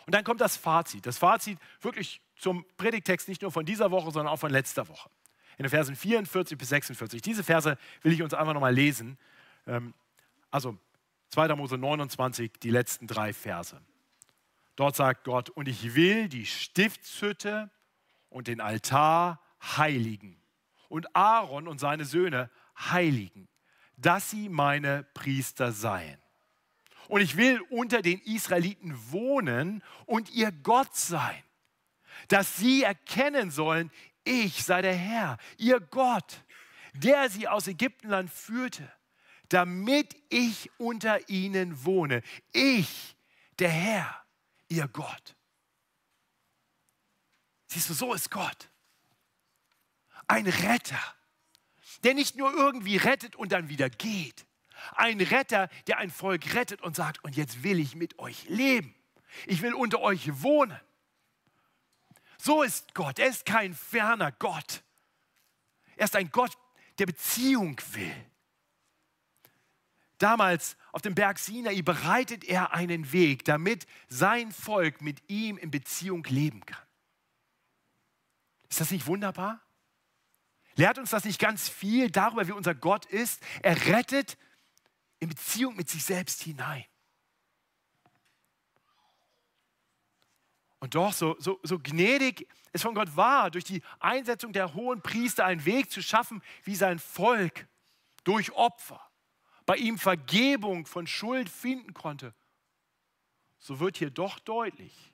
[0.05, 1.05] Und dann kommt das Fazit.
[1.05, 5.09] Das Fazit wirklich zum Predigtext nicht nur von dieser Woche, sondern auch von letzter Woche
[5.57, 7.21] in den Versen 44 bis 46.
[7.21, 9.17] Diese Verse will ich uns einfach nochmal lesen.
[9.67, 9.93] Ähm,
[10.49, 10.77] also
[11.29, 11.55] 2.
[11.55, 13.79] Mose 29, die letzten drei Verse.
[14.75, 17.69] Dort sagt Gott, und ich will die Stiftshütte
[18.29, 20.37] und den Altar heiligen
[20.89, 23.47] und Aaron und seine Söhne heiligen,
[23.97, 26.17] dass sie meine Priester seien.
[27.07, 31.43] Und ich will unter den Israeliten wohnen und ihr Gott sein,
[32.27, 33.91] dass sie erkennen sollen,
[34.23, 36.43] ich sei der Herr, ihr Gott,
[36.93, 38.91] der sie aus Ägyptenland führte,
[39.49, 42.21] damit ich unter ihnen wohne.
[42.51, 43.15] Ich,
[43.59, 44.25] der Herr,
[44.69, 45.35] ihr Gott.
[47.67, 48.69] Siehst du, so ist Gott.
[50.27, 51.01] Ein Retter,
[52.03, 54.45] der nicht nur irgendwie rettet und dann wieder geht.
[54.93, 58.95] Ein Retter, der ein Volk rettet und sagt, und jetzt will ich mit euch leben.
[59.45, 60.79] Ich will unter euch wohnen.
[62.41, 63.19] So ist Gott.
[63.19, 64.83] Er ist kein ferner Gott.
[65.95, 66.57] Er ist ein Gott,
[66.97, 68.31] der Beziehung will.
[70.17, 75.69] Damals auf dem Berg Sinai bereitet er einen Weg, damit sein Volk mit ihm in
[75.69, 76.85] Beziehung leben kann.
[78.69, 79.61] Ist das nicht wunderbar?
[80.75, 83.39] Lehrt uns das nicht ganz viel darüber, wie unser Gott ist?
[83.61, 84.37] Er rettet
[85.19, 86.85] in Beziehung mit sich selbst hinein.
[90.81, 95.01] Und doch, so, so, so gnädig es von Gott war, durch die Einsetzung der hohen
[95.01, 97.67] Priester einen Weg zu schaffen, wie sein Volk
[98.23, 98.99] durch Opfer
[99.67, 102.33] bei ihm Vergebung von Schuld finden konnte,
[103.59, 105.13] so wird hier doch deutlich,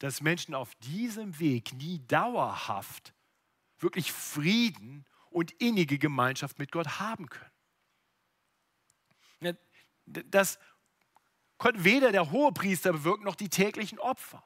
[0.00, 3.14] dass Menschen auf diesem Weg nie dauerhaft
[3.78, 7.50] wirklich Frieden und innige Gemeinschaft mit Gott haben können.
[10.06, 10.58] Das
[11.64, 14.44] konnte weder der Hohepriester bewirken noch die täglichen Opfer.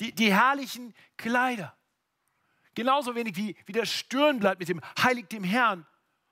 [0.00, 1.76] Die, die herrlichen Kleider.
[2.74, 5.86] Genauso wenig wie, wie das Stirnblatt mit dem Heilig dem Herrn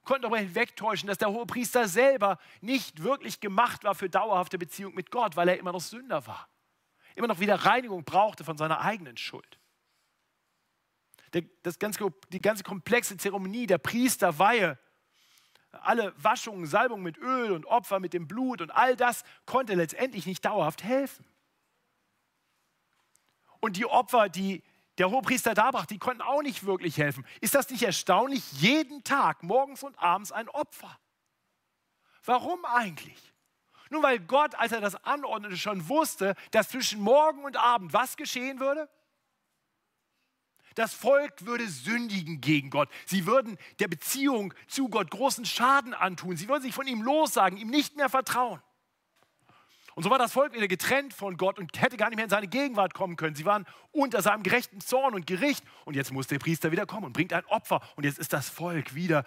[0.04, 5.10] konnten darüber hinwegtäuschen, dass der Hohepriester selber nicht wirklich gemacht war für dauerhafte Beziehung mit
[5.10, 6.48] Gott, weil er immer noch Sünder war.
[7.14, 9.58] Immer noch wieder Reinigung brauchte von seiner eigenen Schuld.
[11.62, 14.78] Das ganze, die ganze komplexe Zeremonie der Priesterweihe
[15.72, 20.26] alle Waschungen, Salbung mit Öl und Opfer mit dem Blut und all das konnte letztendlich
[20.26, 21.24] nicht dauerhaft helfen.
[23.60, 24.62] Und die Opfer, die
[24.98, 27.24] der Hohepriester darbrachte, die konnten auch nicht wirklich helfen.
[27.40, 28.52] Ist das nicht erstaunlich?
[28.52, 30.98] Jeden Tag, morgens und abends ein Opfer.
[32.24, 33.32] Warum eigentlich?
[33.88, 38.16] Nur weil Gott, als er das anordnete, schon wusste, dass zwischen Morgen und Abend was
[38.16, 38.88] geschehen würde?
[40.74, 42.88] Das Volk würde sündigen gegen Gott.
[43.06, 46.36] Sie würden der Beziehung zu Gott großen Schaden antun.
[46.36, 48.60] Sie würden sich von ihm lossagen, ihm nicht mehr vertrauen.
[49.94, 52.30] Und so war das Volk wieder getrennt von Gott und hätte gar nicht mehr in
[52.30, 53.34] seine Gegenwart kommen können.
[53.34, 55.64] Sie waren unter seinem gerechten Zorn und Gericht.
[55.84, 57.80] Und jetzt muss der Priester wieder kommen und bringt ein Opfer.
[57.96, 59.24] Und jetzt ist das Volk wieder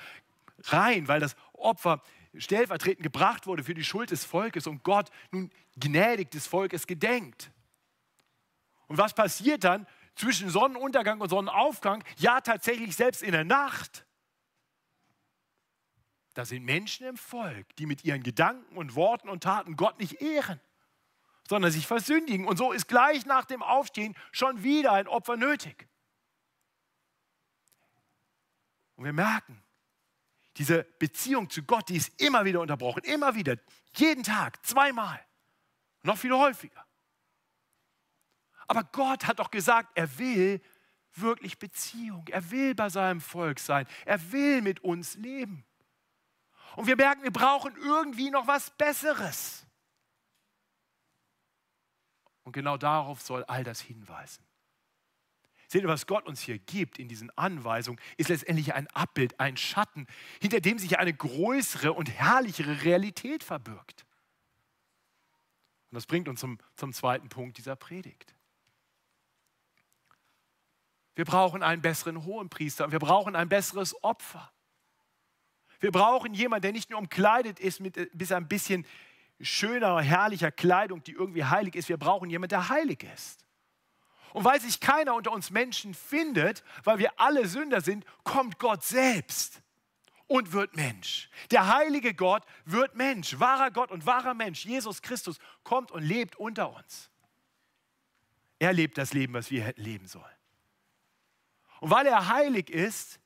[0.64, 2.02] rein, weil das Opfer
[2.36, 7.52] stellvertretend gebracht wurde für die Schuld des Volkes und Gott nun gnädig des Volkes gedenkt.
[8.88, 9.88] Und was passiert dann?
[10.16, 14.06] Zwischen Sonnenuntergang und Sonnenaufgang, ja tatsächlich selbst in der Nacht,
[16.36, 20.22] da sind Menschen im Volk, die mit ihren Gedanken und Worten und Taten Gott nicht
[20.22, 20.60] ehren,
[21.48, 22.46] sondern sich versündigen.
[22.46, 25.88] Und so ist gleich nach dem Aufstehen schon wieder ein Opfer nötig.
[28.98, 29.64] Und wir merken,
[30.58, 33.58] diese Beziehung zu Gott, die ist immer wieder unterbrochen, immer wieder,
[33.96, 35.26] jeden Tag, zweimal,
[36.04, 36.85] noch viel häufiger.
[38.68, 40.62] Aber Gott hat doch gesagt, er will
[41.14, 45.66] wirklich Beziehung, er will bei seinem Volk sein, er will mit uns leben.
[46.76, 49.66] Und wir merken, wir brauchen irgendwie noch was Besseres.
[52.44, 54.44] Und genau darauf soll all das hinweisen.
[55.68, 59.58] Seht ihr, was Gott uns hier gibt in diesen Anweisungen, ist letztendlich ein Abbild, ein
[59.58, 60.06] Schatten,
[60.40, 64.06] hinter dem sich eine größere und herrlichere Realität verbirgt.
[65.90, 68.35] Und das bringt uns zum, zum zweiten Punkt dieser Predigt.
[71.16, 74.52] Wir brauchen einen besseren Hohenpriester und wir brauchen ein besseres Opfer.
[75.80, 78.86] Wir brauchen jemanden, der nicht nur umkleidet ist mit bis ein bisschen
[79.40, 81.90] schöner, herrlicher Kleidung, die irgendwie heilig ist.
[81.90, 83.46] Wir brauchen jemanden, der heilig ist.
[84.34, 88.84] Und weil sich keiner unter uns Menschen findet, weil wir alle Sünder sind, kommt Gott
[88.84, 89.62] selbst
[90.28, 91.30] und wird Mensch.
[91.52, 94.66] Der heilige Gott wird Mensch, wahrer Gott und wahrer Mensch.
[94.66, 97.10] Jesus Christus kommt und lebt unter uns.
[98.60, 100.35] Er lebt das Leben, was wir hätten leben sollen.
[101.80, 103.20] Und weil er heilig ist,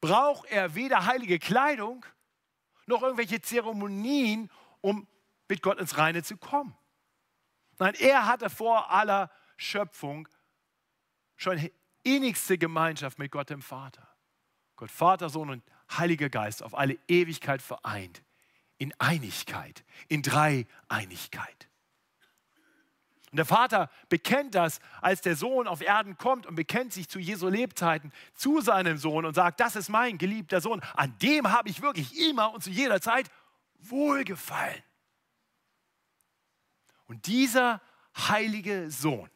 [0.00, 2.04] braucht er weder heilige Kleidung
[2.86, 5.06] noch irgendwelche Zeremonien, um
[5.48, 6.76] mit Gott ins Reine zu kommen.
[7.78, 10.28] Nein, er hatte vor aller Schöpfung
[11.36, 11.70] schon
[12.02, 14.06] innigste Gemeinschaft mit Gott dem Vater.
[14.76, 18.22] Gott Vater, Sohn und Heiliger Geist auf alle Ewigkeit vereint.
[18.78, 21.69] In Einigkeit, in Dreieinigkeit.
[23.30, 27.20] Und der Vater bekennt das, als der Sohn auf Erden kommt und bekennt sich zu
[27.20, 31.68] Jesu Lebzeiten zu seinem Sohn und sagt, das ist mein geliebter Sohn, an dem habe
[31.68, 33.30] ich wirklich immer und zu jeder Zeit
[33.78, 34.82] wohlgefallen.
[37.06, 37.80] Und dieser
[38.16, 39.30] heilige Sohn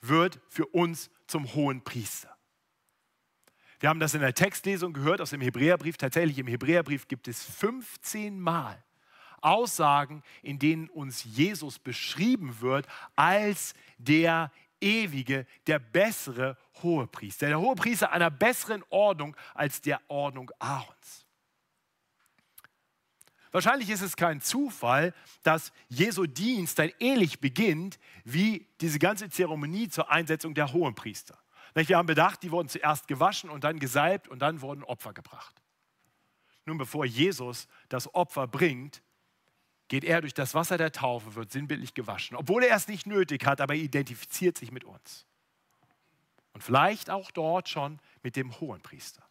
[0.00, 2.36] wird für uns zum hohen Priester.
[3.80, 5.96] Wir haben das in der Textlesung gehört aus dem Hebräerbrief.
[5.96, 8.83] Tatsächlich im Hebräerbrief gibt es 15 Mal
[9.44, 17.48] Aussagen, in denen uns Jesus beschrieben wird als der ewige, der bessere Hohepriester.
[17.48, 21.26] Der Hohepriester einer besseren Ordnung als der Ordnung Aarons.
[23.54, 29.88] Wahrscheinlich ist es kein Zufall, dass Jesu Dienst dann ähnlich beginnt wie diese ganze Zeremonie
[29.88, 31.38] zur Einsetzung der Hohenpriester.
[31.74, 35.62] Wir haben bedacht, die wurden zuerst gewaschen und dann gesalbt und dann wurden Opfer gebracht.
[36.66, 39.02] Nun, bevor Jesus das Opfer bringt,
[39.88, 43.46] geht er durch das Wasser der Taufe, wird sinnbildlich gewaschen, obwohl er es nicht nötig
[43.46, 45.26] hat, aber er identifiziert sich mit uns.
[46.52, 49.22] Und vielleicht auch dort schon mit dem Hohenpriester.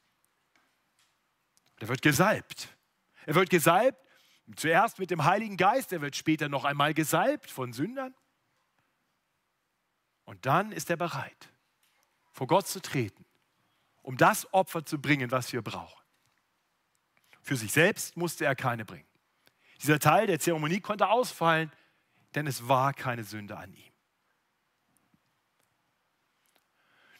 [1.82, 2.70] Der wird gesalbt.
[3.26, 4.04] Er wird gesalbt
[4.56, 8.14] Zuerst mit dem Heiligen Geist, er wird später noch einmal gesalbt von Sündern.
[10.26, 11.50] Und dann ist er bereit,
[12.32, 13.26] vor Gott zu treten,
[14.02, 16.02] um das Opfer zu bringen, was wir brauchen.
[17.42, 19.08] Für sich selbst musste er keine bringen.
[19.82, 21.72] Dieser Teil der Zeremonie konnte ausfallen,
[22.36, 23.92] denn es war keine Sünde an ihm.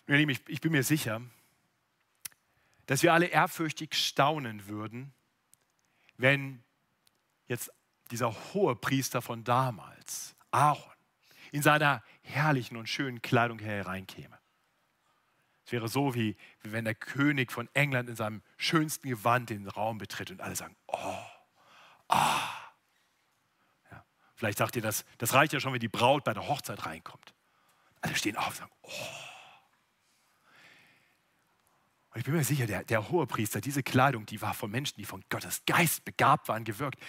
[0.08, 1.22] Nun, ich, ich bin mir sicher,
[2.86, 5.14] dass wir alle ehrfürchtig staunen würden,
[6.18, 6.64] wenn
[7.48, 7.72] jetzt
[8.12, 10.84] dieser hohe Priester von damals, Aaron,
[11.52, 14.38] in seiner herrlichen und schönen Kleidung hereinkäme.
[15.66, 19.98] Es wäre so, wie wenn der König von England in seinem schönsten Gewand den Raum
[19.98, 21.26] betritt und alle sagen, oh,
[22.10, 22.50] ah.
[23.92, 26.86] Ja, vielleicht sagt ihr, das, das reicht ja schon, wenn die Braut bei der Hochzeit
[26.86, 27.34] reinkommt.
[28.02, 28.90] Alle stehen auf und sagen, oh.
[32.14, 34.98] Und ich bin mir sicher, der, der hohe Priester, diese Kleidung, die war von Menschen,
[34.98, 37.00] die von Gottes Geist begabt waren, gewirkt.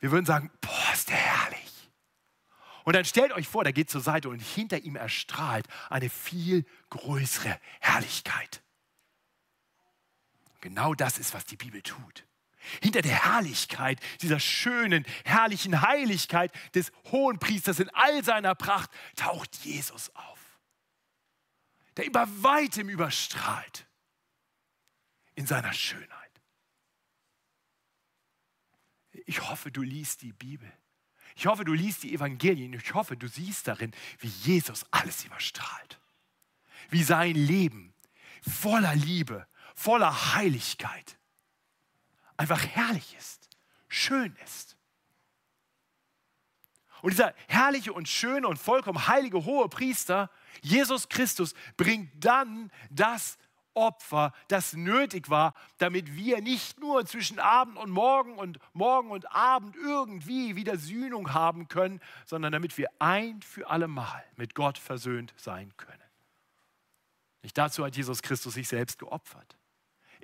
[0.00, 1.90] Wir würden sagen, boah, ist der herrlich.
[2.84, 6.66] Und dann stellt euch vor, der geht zur Seite und hinter ihm erstrahlt eine viel
[6.90, 8.62] größere Herrlichkeit.
[10.60, 12.26] Genau das ist, was die Bibel tut.
[12.82, 19.56] Hinter der Herrlichkeit, dieser schönen, herrlichen Heiligkeit des hohen Priesters in all seiner Pracht, taucht
[19.64, 20.38] Jesus auf,
[21.96, 23.86] der über weitem überstrahlt
[25.34, 26.10] in seiner Schönheit.
[29.26, 30.70] Ich hoffe, du liest die Bibel.
[31.36, 32.72] Ich hoffe, du liest die Evangelien.
[32.74, 36.00] Ich hoffe, du siehst darin, wie Jesus alles überstrahlt.
[36.90, 37.94] Wie sein Leben
[38.42, 41.18] voller Liebe, voller Heiligkeit
[42.36, 43.48] einfach herrlich ist,
[43.88, 44.76] schön ist.
[47.02, 50.30] Und dieser herrliche und schöne und vollkommen heilige hohe Priester,
[50.62, 53.36] Jesus Christus, bringt dann das
[53.74, 59.30] Opfer, das nötig war, damit wir nicht nur zwischen Abend und Morgen und Morgen und
[59.32, 64.78] Abend irgendwie wieder Sühnung haben können, sondern damit wir ein für alle Mal mit Gott
[64.78, 66.00] versöhnt sein können.
[67.42, 69.56] Nicht dazu hat Jesus Christus sich selbst geopfert.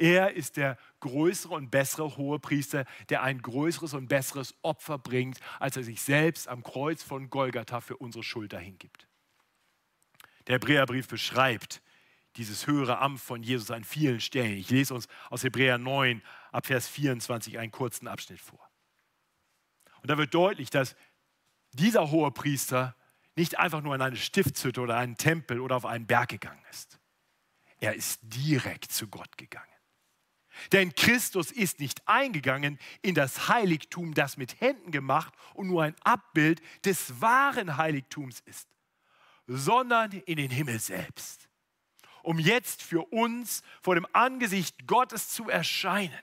[0.01, 5.77] Er ist der größere und bessere Hohepriester, der ein größeres und besseres Opfer bringt, als
[5.77, 9.07] er sich selbst am Kreuz von Golgatha für unsere Schuld dahingibt.
[10.47, 11.83] Der Hebräerbrief beschreibt
[12.37, 14.57] dieses höhere Amt von Jesus an vielen Stellen.
[14.57, 18.71] Ich lese uns aus Hebräer 9 ab Vers 24 einen kurzen Abschnitt vor.
[20.01, 20.97] Und da wird deutlich, dass
[21.73, 22.97] dieser Hohepriester
[23.37, 26.99] nicht einfach nur in eine Stiftshütte oder einen Tempel oder auf einen Berg gegangen ist.
[27.81, 29.67] Er ist direkt zu Gott gegangen.
[30.73, 35.95] Denn Christus ist nicht eingegangen in das Heiligtum, das mit Händen gemacht und nur ein
[36.03, 38.69] Abbild des wahren Heiligtums ist,
[39.47, 41.49] sondern in den Himmel selbst,
[42.23, 46.19] um jetzt für uns vor dem Angesicht Gottes zu erscheinen.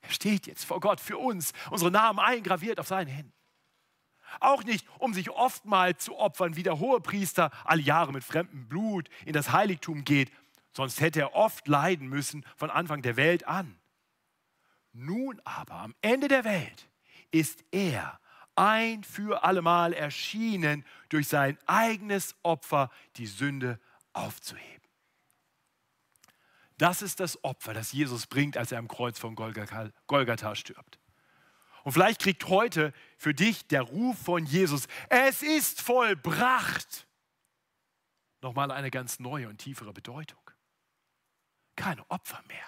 [0.00, 3.32] Er steht jetzt vor Gott für uns, unsere Namen eingraviert auf seinen Händen.
[4.40, 9.08] Auch nicht, um sich oftmals zu opfern, wie der Hohepriester alle Jahre mit fremdem Blut
[9.24, 10.30] in das Heiligtum geht,
[10.78, 13.80] sonst hätte er oft leiden müssen von Anfang der Welt an.
[14.92, 16.88] Nun aber, am Ende der Welt,
[17.32, 18.20] ist er
[18.54, 23.80] ein für allemal erschienen, durch sein eigenes Opfer die Sünde
[24.12, 24.88] aufzuheben.
[26.76, 31.00] Das ist das Opfer, das Jesus bringt, als er am Kreuz von Golgatha stirbt.
[31.82, 37.08] Und vielleicht kriegt heute für dich der Ruf von Jesus, es ist vollbracht,
[38.42, 40.47] nochmal eine ganz neue und tiefere Bedeutung.
[41.78, 42.66] Kein Opfer mehr,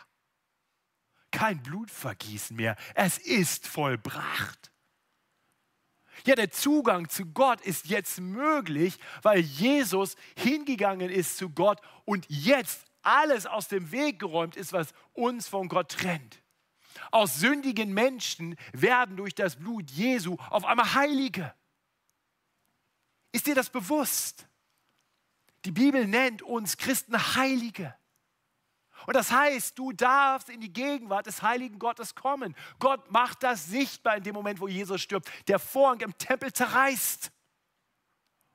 [1.32, 4.70] kein Blutvergießen mehr, es ist vollbracht.
[6.24, 12.24] Ja, der Zugang zu Gott ist jetzt möglich, weil Jesus hingegangen ist zu Gott und
[12.28, 16.40] jetzt alles aus dem Weg geräumt ist, was uns von Gott trennt.
[17.10, 21.52] Aus sündigen Menschen werden durch das Blut Jesu auf einmal Heilige.
[23.32, 24.46] Ist dir das bewusst?
[25.64, 27.96] Die Bibel nennt uns Christen Heilige.
[29.06, 32.54] Und das heißt, du darfst in die Gegenwart des heiligen Gottes kommen.
[32.78, 35.30] Gott macht das sichtbar in dem Moment, wo Jesus stirbt.
[35.48, 37.30] Der Vorhang im Tempel zerreißt.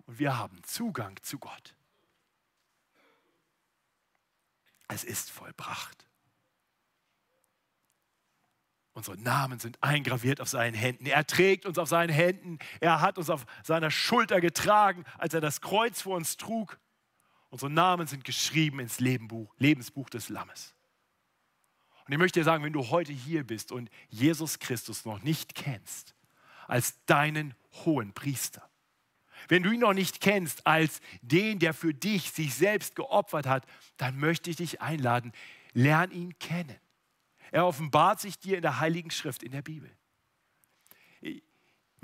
[0.06, 1.76] Und wir haben Zugang zu Gott.
[4.88, 6.06] Es ist vollbracht.
[8.94, 11.06] Unsere Namen sind eingraviert auf seinen Händen.
[11.06, 12.60] Er trägt uns auf seinen Händen.
[12.80, 16.80] Er hat uns auf seiner Schulter getragen, als er das Kreuz vor uns trug.
[17.56, 20.76] Unsere Namen sind geschrieben ins Lebenbuch, Lebensbuch des Lammes.
[22.06, 25.56] Und ich möchte dir sagen, wenn du heute hier bist und Jesus Christus noch nicht
[25.56, 26.16] kennst
[26.68, 28.70] als deinen hohen Priester,
[29.48, 33.66] wenn du ihn noch nicht kennst als den, der für dich sich selbst geopfert hat,
[33.96, 35.32] dann möchte ich dich einladen,
[35.72, 36.76] lern ihn kennen.
[37.52, 39.90] Er offenbart sich dir in der Heiligen Schrift, in der Bibel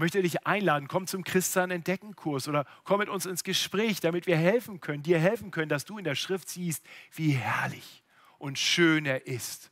[0.02, 4.26] möchte dich einladen, komm zum Christian Entdecken Kurs oder komm mit uns ins Gespräch, damit
[4.26, 6.84] wir helfen können, dir helfen können, dass du in der Schrift siehst,
[7.14, 8.04] wie herrlich
[8.40, 9.72] und schön er ist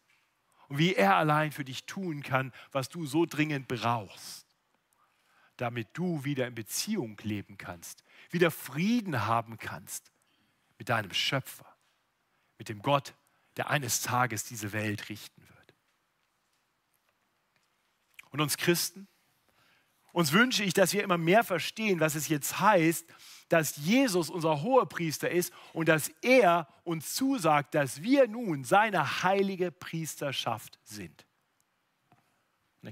[0.68, 4.46] und wie er allein für dich tun kann, was du so dringend brauchst,
[5.58, 10.12] damit du wieder in Beziehung leben kannst, wieder Frieden haben kannst
[10.78, 11.66] mit deinem Schöpfer,
[12.60, 13.16] mit dem Gott,
[13.58, 15.74] der eines Tages diese Welt richten wird.
[18.30, 19.08] Und uns Christen,
[20.20, 23.06] uns wünsche ich, dass wir immer mehr verstehen, was es jetzt heißt,
[23.48, 29.72] dass Jesus unser Hohepriester ist und dass er uns zusagt, dass wir nun seine heilige
[29.72, 31.26] Priesterschaft sind.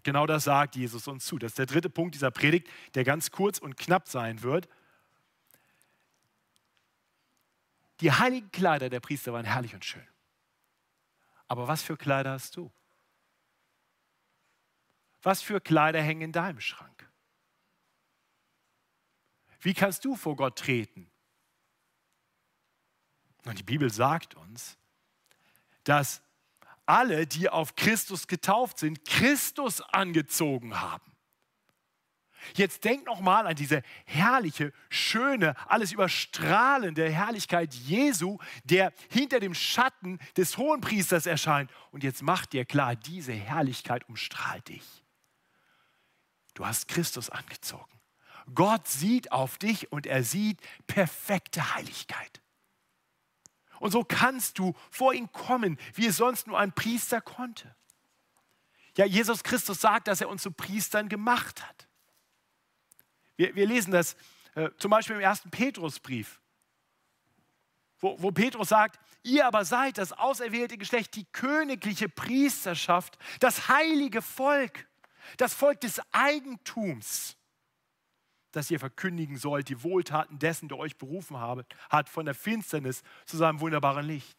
[0.03, 1.37] Genau das sagt Jesus uns zu.
[1.37, 4.69] Das ist der dritte Punkt dieser Predigt, der ganz kurz und knapp sein wird.
[7.99, 10.07] Die heiligen Kleider der Priester waren herrlich und schön.
[11.49, 12.71] Aber was für Kleider hast du?
[15.23, 16.96] Was für Kleider hängen in deinem Schrank?
[19.59, 21.09] Wie kannst du vor Gott treten?
[23.45, 24.77] Und die Bibel sagt uns,
[25.83, 26.21] dass
[26.85, 31.11] alle, die auf Christus getauft sind, Christus angezogen haben.
[32.55, 39.53] Jetzt denk noch mal an diese herrliche, schöne, alles überstrahlende Herrlichkeit Jesu, der hinter dem
[39.53, 41.71] Schatten des Hohenpriesters erscheint.
[41.91, 45.03] Und jetzt mach dir klar, diese Herrlichkeit umstrahlt dich.
[46.53, 47.96] Du hast Christus angezogen.
[48.53, 52.41] Gott sieht auf dich und er sieht perfekte Heiligkeit.
[53.79, 57.75] Und so kannst du vor ihn kommen, wie es sonst nur ein Priester konnte.
[58.95, 61.87] Ja, Jesus Christus sagt, dass er uns zu Priestern gemacht hat.
[63.35, 64.15] Wir, wir lesen das
[64.55, 66.41] äh, zum Beispiel im ersten Petrusbrief.
[67.99, 74.23] wo, wo Petrus sagt, ihr aber seid das auserwählte Geschlecht, die königliche Priesterschaft, das heilige
[74.23, 74.87] Volk,
[75.37, 77.37] das Volk des Eigentums,
[78.57, 83.03] das ihr verkündigen sollt, die Wohltaten dessen, der euch berufen habe, hat, von der Finsternis
[83.25, 84.37] zu seinem wunderbaren Licht.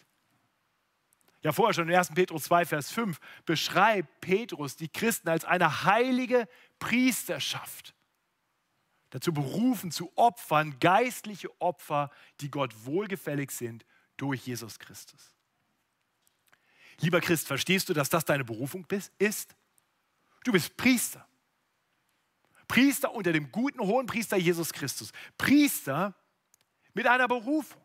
[1.42, 2.14] Ja, vorher schon in 1.
[2.14, 6.48] Petrus 2, Vers 5 beschreibt Petrus die Christen als eine heilige
[6.78, 7.94] Priesterschaft
[9.10, 12.10] dazu berufen zu opfern, geistliche Opfer,
[12.40, 13.84] die Gott wohlgefällig sind
[14.16, 15.34] durch Jesus Christus.
[17.00, 18.86] Lieber Christ, verstehst du, dass das deine Berufung
[19.18, 19.54] ist?
[20.44, 21.27] Du bist Priester.
[22.68, 25.12] Priester unter dem guten hohen Priester Jesus Christus.
[25.38, 26.14] Priester
[26.94, 27.82] mit einer Berufung.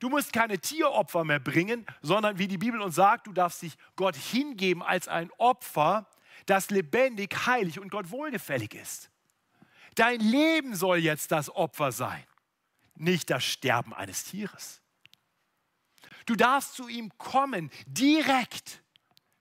[0.00, 3.76] Du musst keine Tieropfer mehr bringen, sondern wie die Bibel uns sagt, du darfst dich
[3.96, 6.08] Gott hingeben als ein Opfer,
[6.46, 9.10] das lebendig, heilig und Gott wohlgefällig ist.
[9.94, 12.24] Dein Leben soll jetzt das Opfer sein,
[12.94, 14.80] nicht das Sterben eines Tieres.
[16.24, 18.82] Du darfst zu ihm kommen, direkt.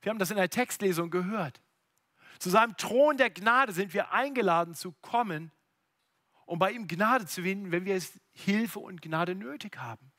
[0.01, 1.61] Wir haben das in der Textlesung gehört.
[2.39, 5.51] Zu seinem Thron der Gnade sind wir eingeladen zu kommen,
[6.45, 10.11] um bei ihm Gnade zu finden, wenn wir Hilfe und Gnade nötig haben.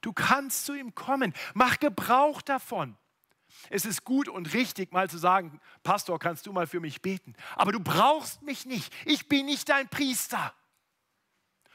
[0.00, 1.32] Du kannst zu ihm kommen.
[1.54, 2.96] Mach Gebrauch davon.
[3.70, 7.34] Es ist gut und richtig, mal zu sagen, Pastor, kannst du mal für mich beten?
[7.54, 8.92] Aber du brauchst mich nicht.
[9.04, 10.52] Ich bin nicht dein Priester.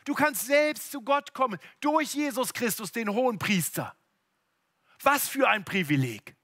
[0.05, 3.95] Du kannst selbst zu Gott kommen durch Jesus Christus, den hohen Priester.
[5.01, 6.35] Was für ein Privileg.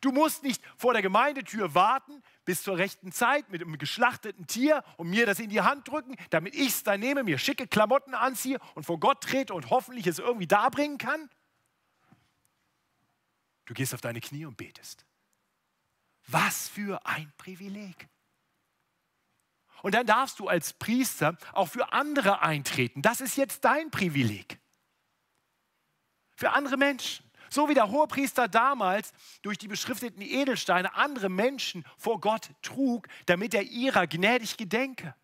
[0.00, 4.82] Du musst nicht vor der Gemeindetür warten bis zur rechten Zeit mit einem geschlachteten Tier
[4.96, 8.14] und mir das in die Hand drücken, damit ich es dann nehme, mir schicke Klamotten
[8.14, 11.28] anziehe und vor Gott trete und hoffentlich es irgendwie darbringen kann.
[13.66, 15.04] Du gehst auf deine Knie und betest.
[16.26, 18.08] Was für ein Privileg.
[19.82, 23.02] Und dann darfst du als Priester auch für andere eintreten.
[23.02, 24.58] Das ist jetzt dein Privileg.
[26.34, 27.27] Für andere Menschen.
[27.50, 33.54] So wie der Hohepriester damals durch die beschrifteten Edelsteine andere Menschen vor Gott trug, damit
[33.54, 35.14] er ihrer gnädig gedenke.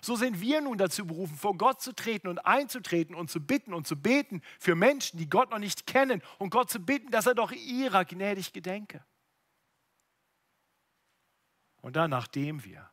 [0.00, 3.72] So sind wir nun dazu berufen, vor Gott zu treten und einzutreten und zu bitten
[3.72, 7.26] und zu beten für Menschen, die Gott noch nicht kennen und Gott zu bitten, dass
[7.26, 9.04] er doch ihrer gnädig gedenke.
[11.80, 12.90] Und dann, nachdem wir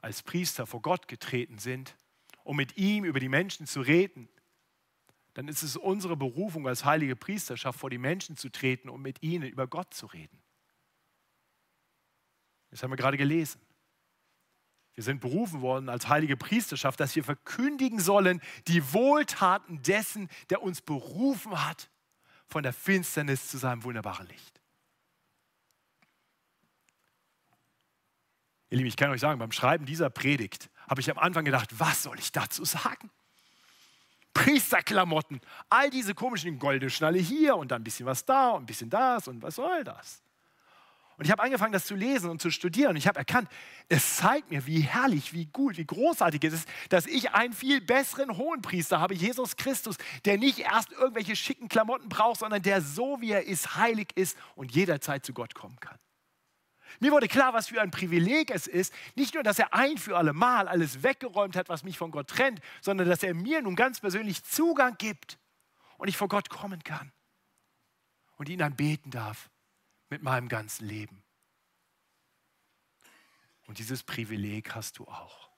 [0.00, 1.96] als Priester vor Gott getreten sind,
[2.44, 4.28] um mit ihm über die Menschen zu reden,
[5.36, 9.22] dann ist es unsere Berufung als heilige Priesterschaft, vor die Menschen zu treten, um mit
[9.22, 10.42] ihnen über Gott zu reden.
[12.70, 13.60] Das haben wir gerade gelesen.
[14.94, 20.62] Wir sind berufen worden als heilige Priesterschaft, dass wir verkündigen sollen die Wohltaten dessen, der
[20.62, 21.90] uns berufen hat,
[22.46, 24.62] von der Finsternis zu seinem wunderbaren Licht.
[28.70, 31.78] Ihr Lieben, ich kann euch sagen, beim Schreiben dieser Predigt habe ich am Anfang gedacht,
[31.78, 33.10] was soll ich dazu sagen?
[34.36, 38.66] Priesterklamotten, all diese komischen goldene Schnalle hier und dann ein bisschen was da und ein
[38.66, 40.22] bisschen das und was soll das?
[41.16, 42.90] Und ich habe angefangen, das zu lesen und zu studieren.
[42.90, 43.48] Und ich habe erkannt,
[43.88, 47.80] es zeigt mir, wie herrlich, wie gut, wie großartig es ist, dass ich einen viel
[47.80, 53.22] besseren Hohenpriester habe, Jesus Christus, der nicht erst irgendwelche schicken Klamotten braucht, sondern der so,
[53.22, 55.96] wie er ist, heilig ist und jederzeit zu Gott kommen kann.
[57.00, 60.16] Mir wurde klar, was für ein Privileg es ist, nicht nur, dass er ein für
[60.16, 63.76] alle Mal alles weggeräumt hat, was mich von Gott trennt, sondern dass er mir nun
[63.76, 65.38] ganz persönlich Zugang gibt
[65.98, 67.12] und ich vor Gott kommen kann
[68.36, 69.50] und ihn anbeten darf
[70.08, 71.22] mit meinem ganzen Leben.
[73.66, 75.50] Und dieses Privileg hast du auch.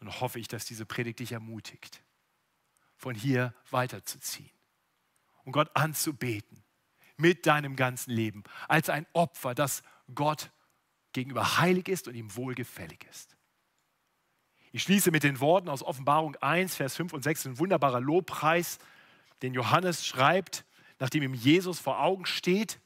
[0.00, 2.02] Und hoffe ich, dass diese Predigt dich ermutigt,
[2.96, 4.50] von hier weiterzuziehen
[5.44, 6.61] und Gott anzubeten
[7.22, 9.82] mit deinem ganzen Leben als ein Opfer, das
[10.14, 10.50] Gott
[11.14, 13.36] gegenüber heilig ist und ihm wohlgefällig ist.
[14.72, 18.78] Ich schließe mit den Worten aus Offenbarung 1, Vers 5 und 6, ein wunderbarer Lobpreis,
[19.40, 20.64] den Johannes schreibt
[21.02, 22.78] nachdem ihm Jesus vor Augen steht,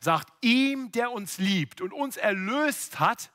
[0.00, 3.30] sagt, ihm, der uns liebt und uns erlöst hat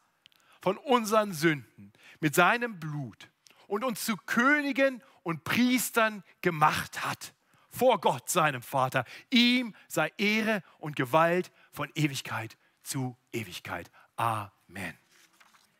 [0.59, 3.30] von unseren Sünden mit seinem Blut
[3.67, 7.36] und uns zu Königen und Priestern gemacht hat
[7.72, 9.05] vor Gott, seinem Vater.
[9.30, 13.89] Ihm sei Ehre und Gewalt von Ewigkeit zu Ewigkeit.
[14.15, 15.01] Amen.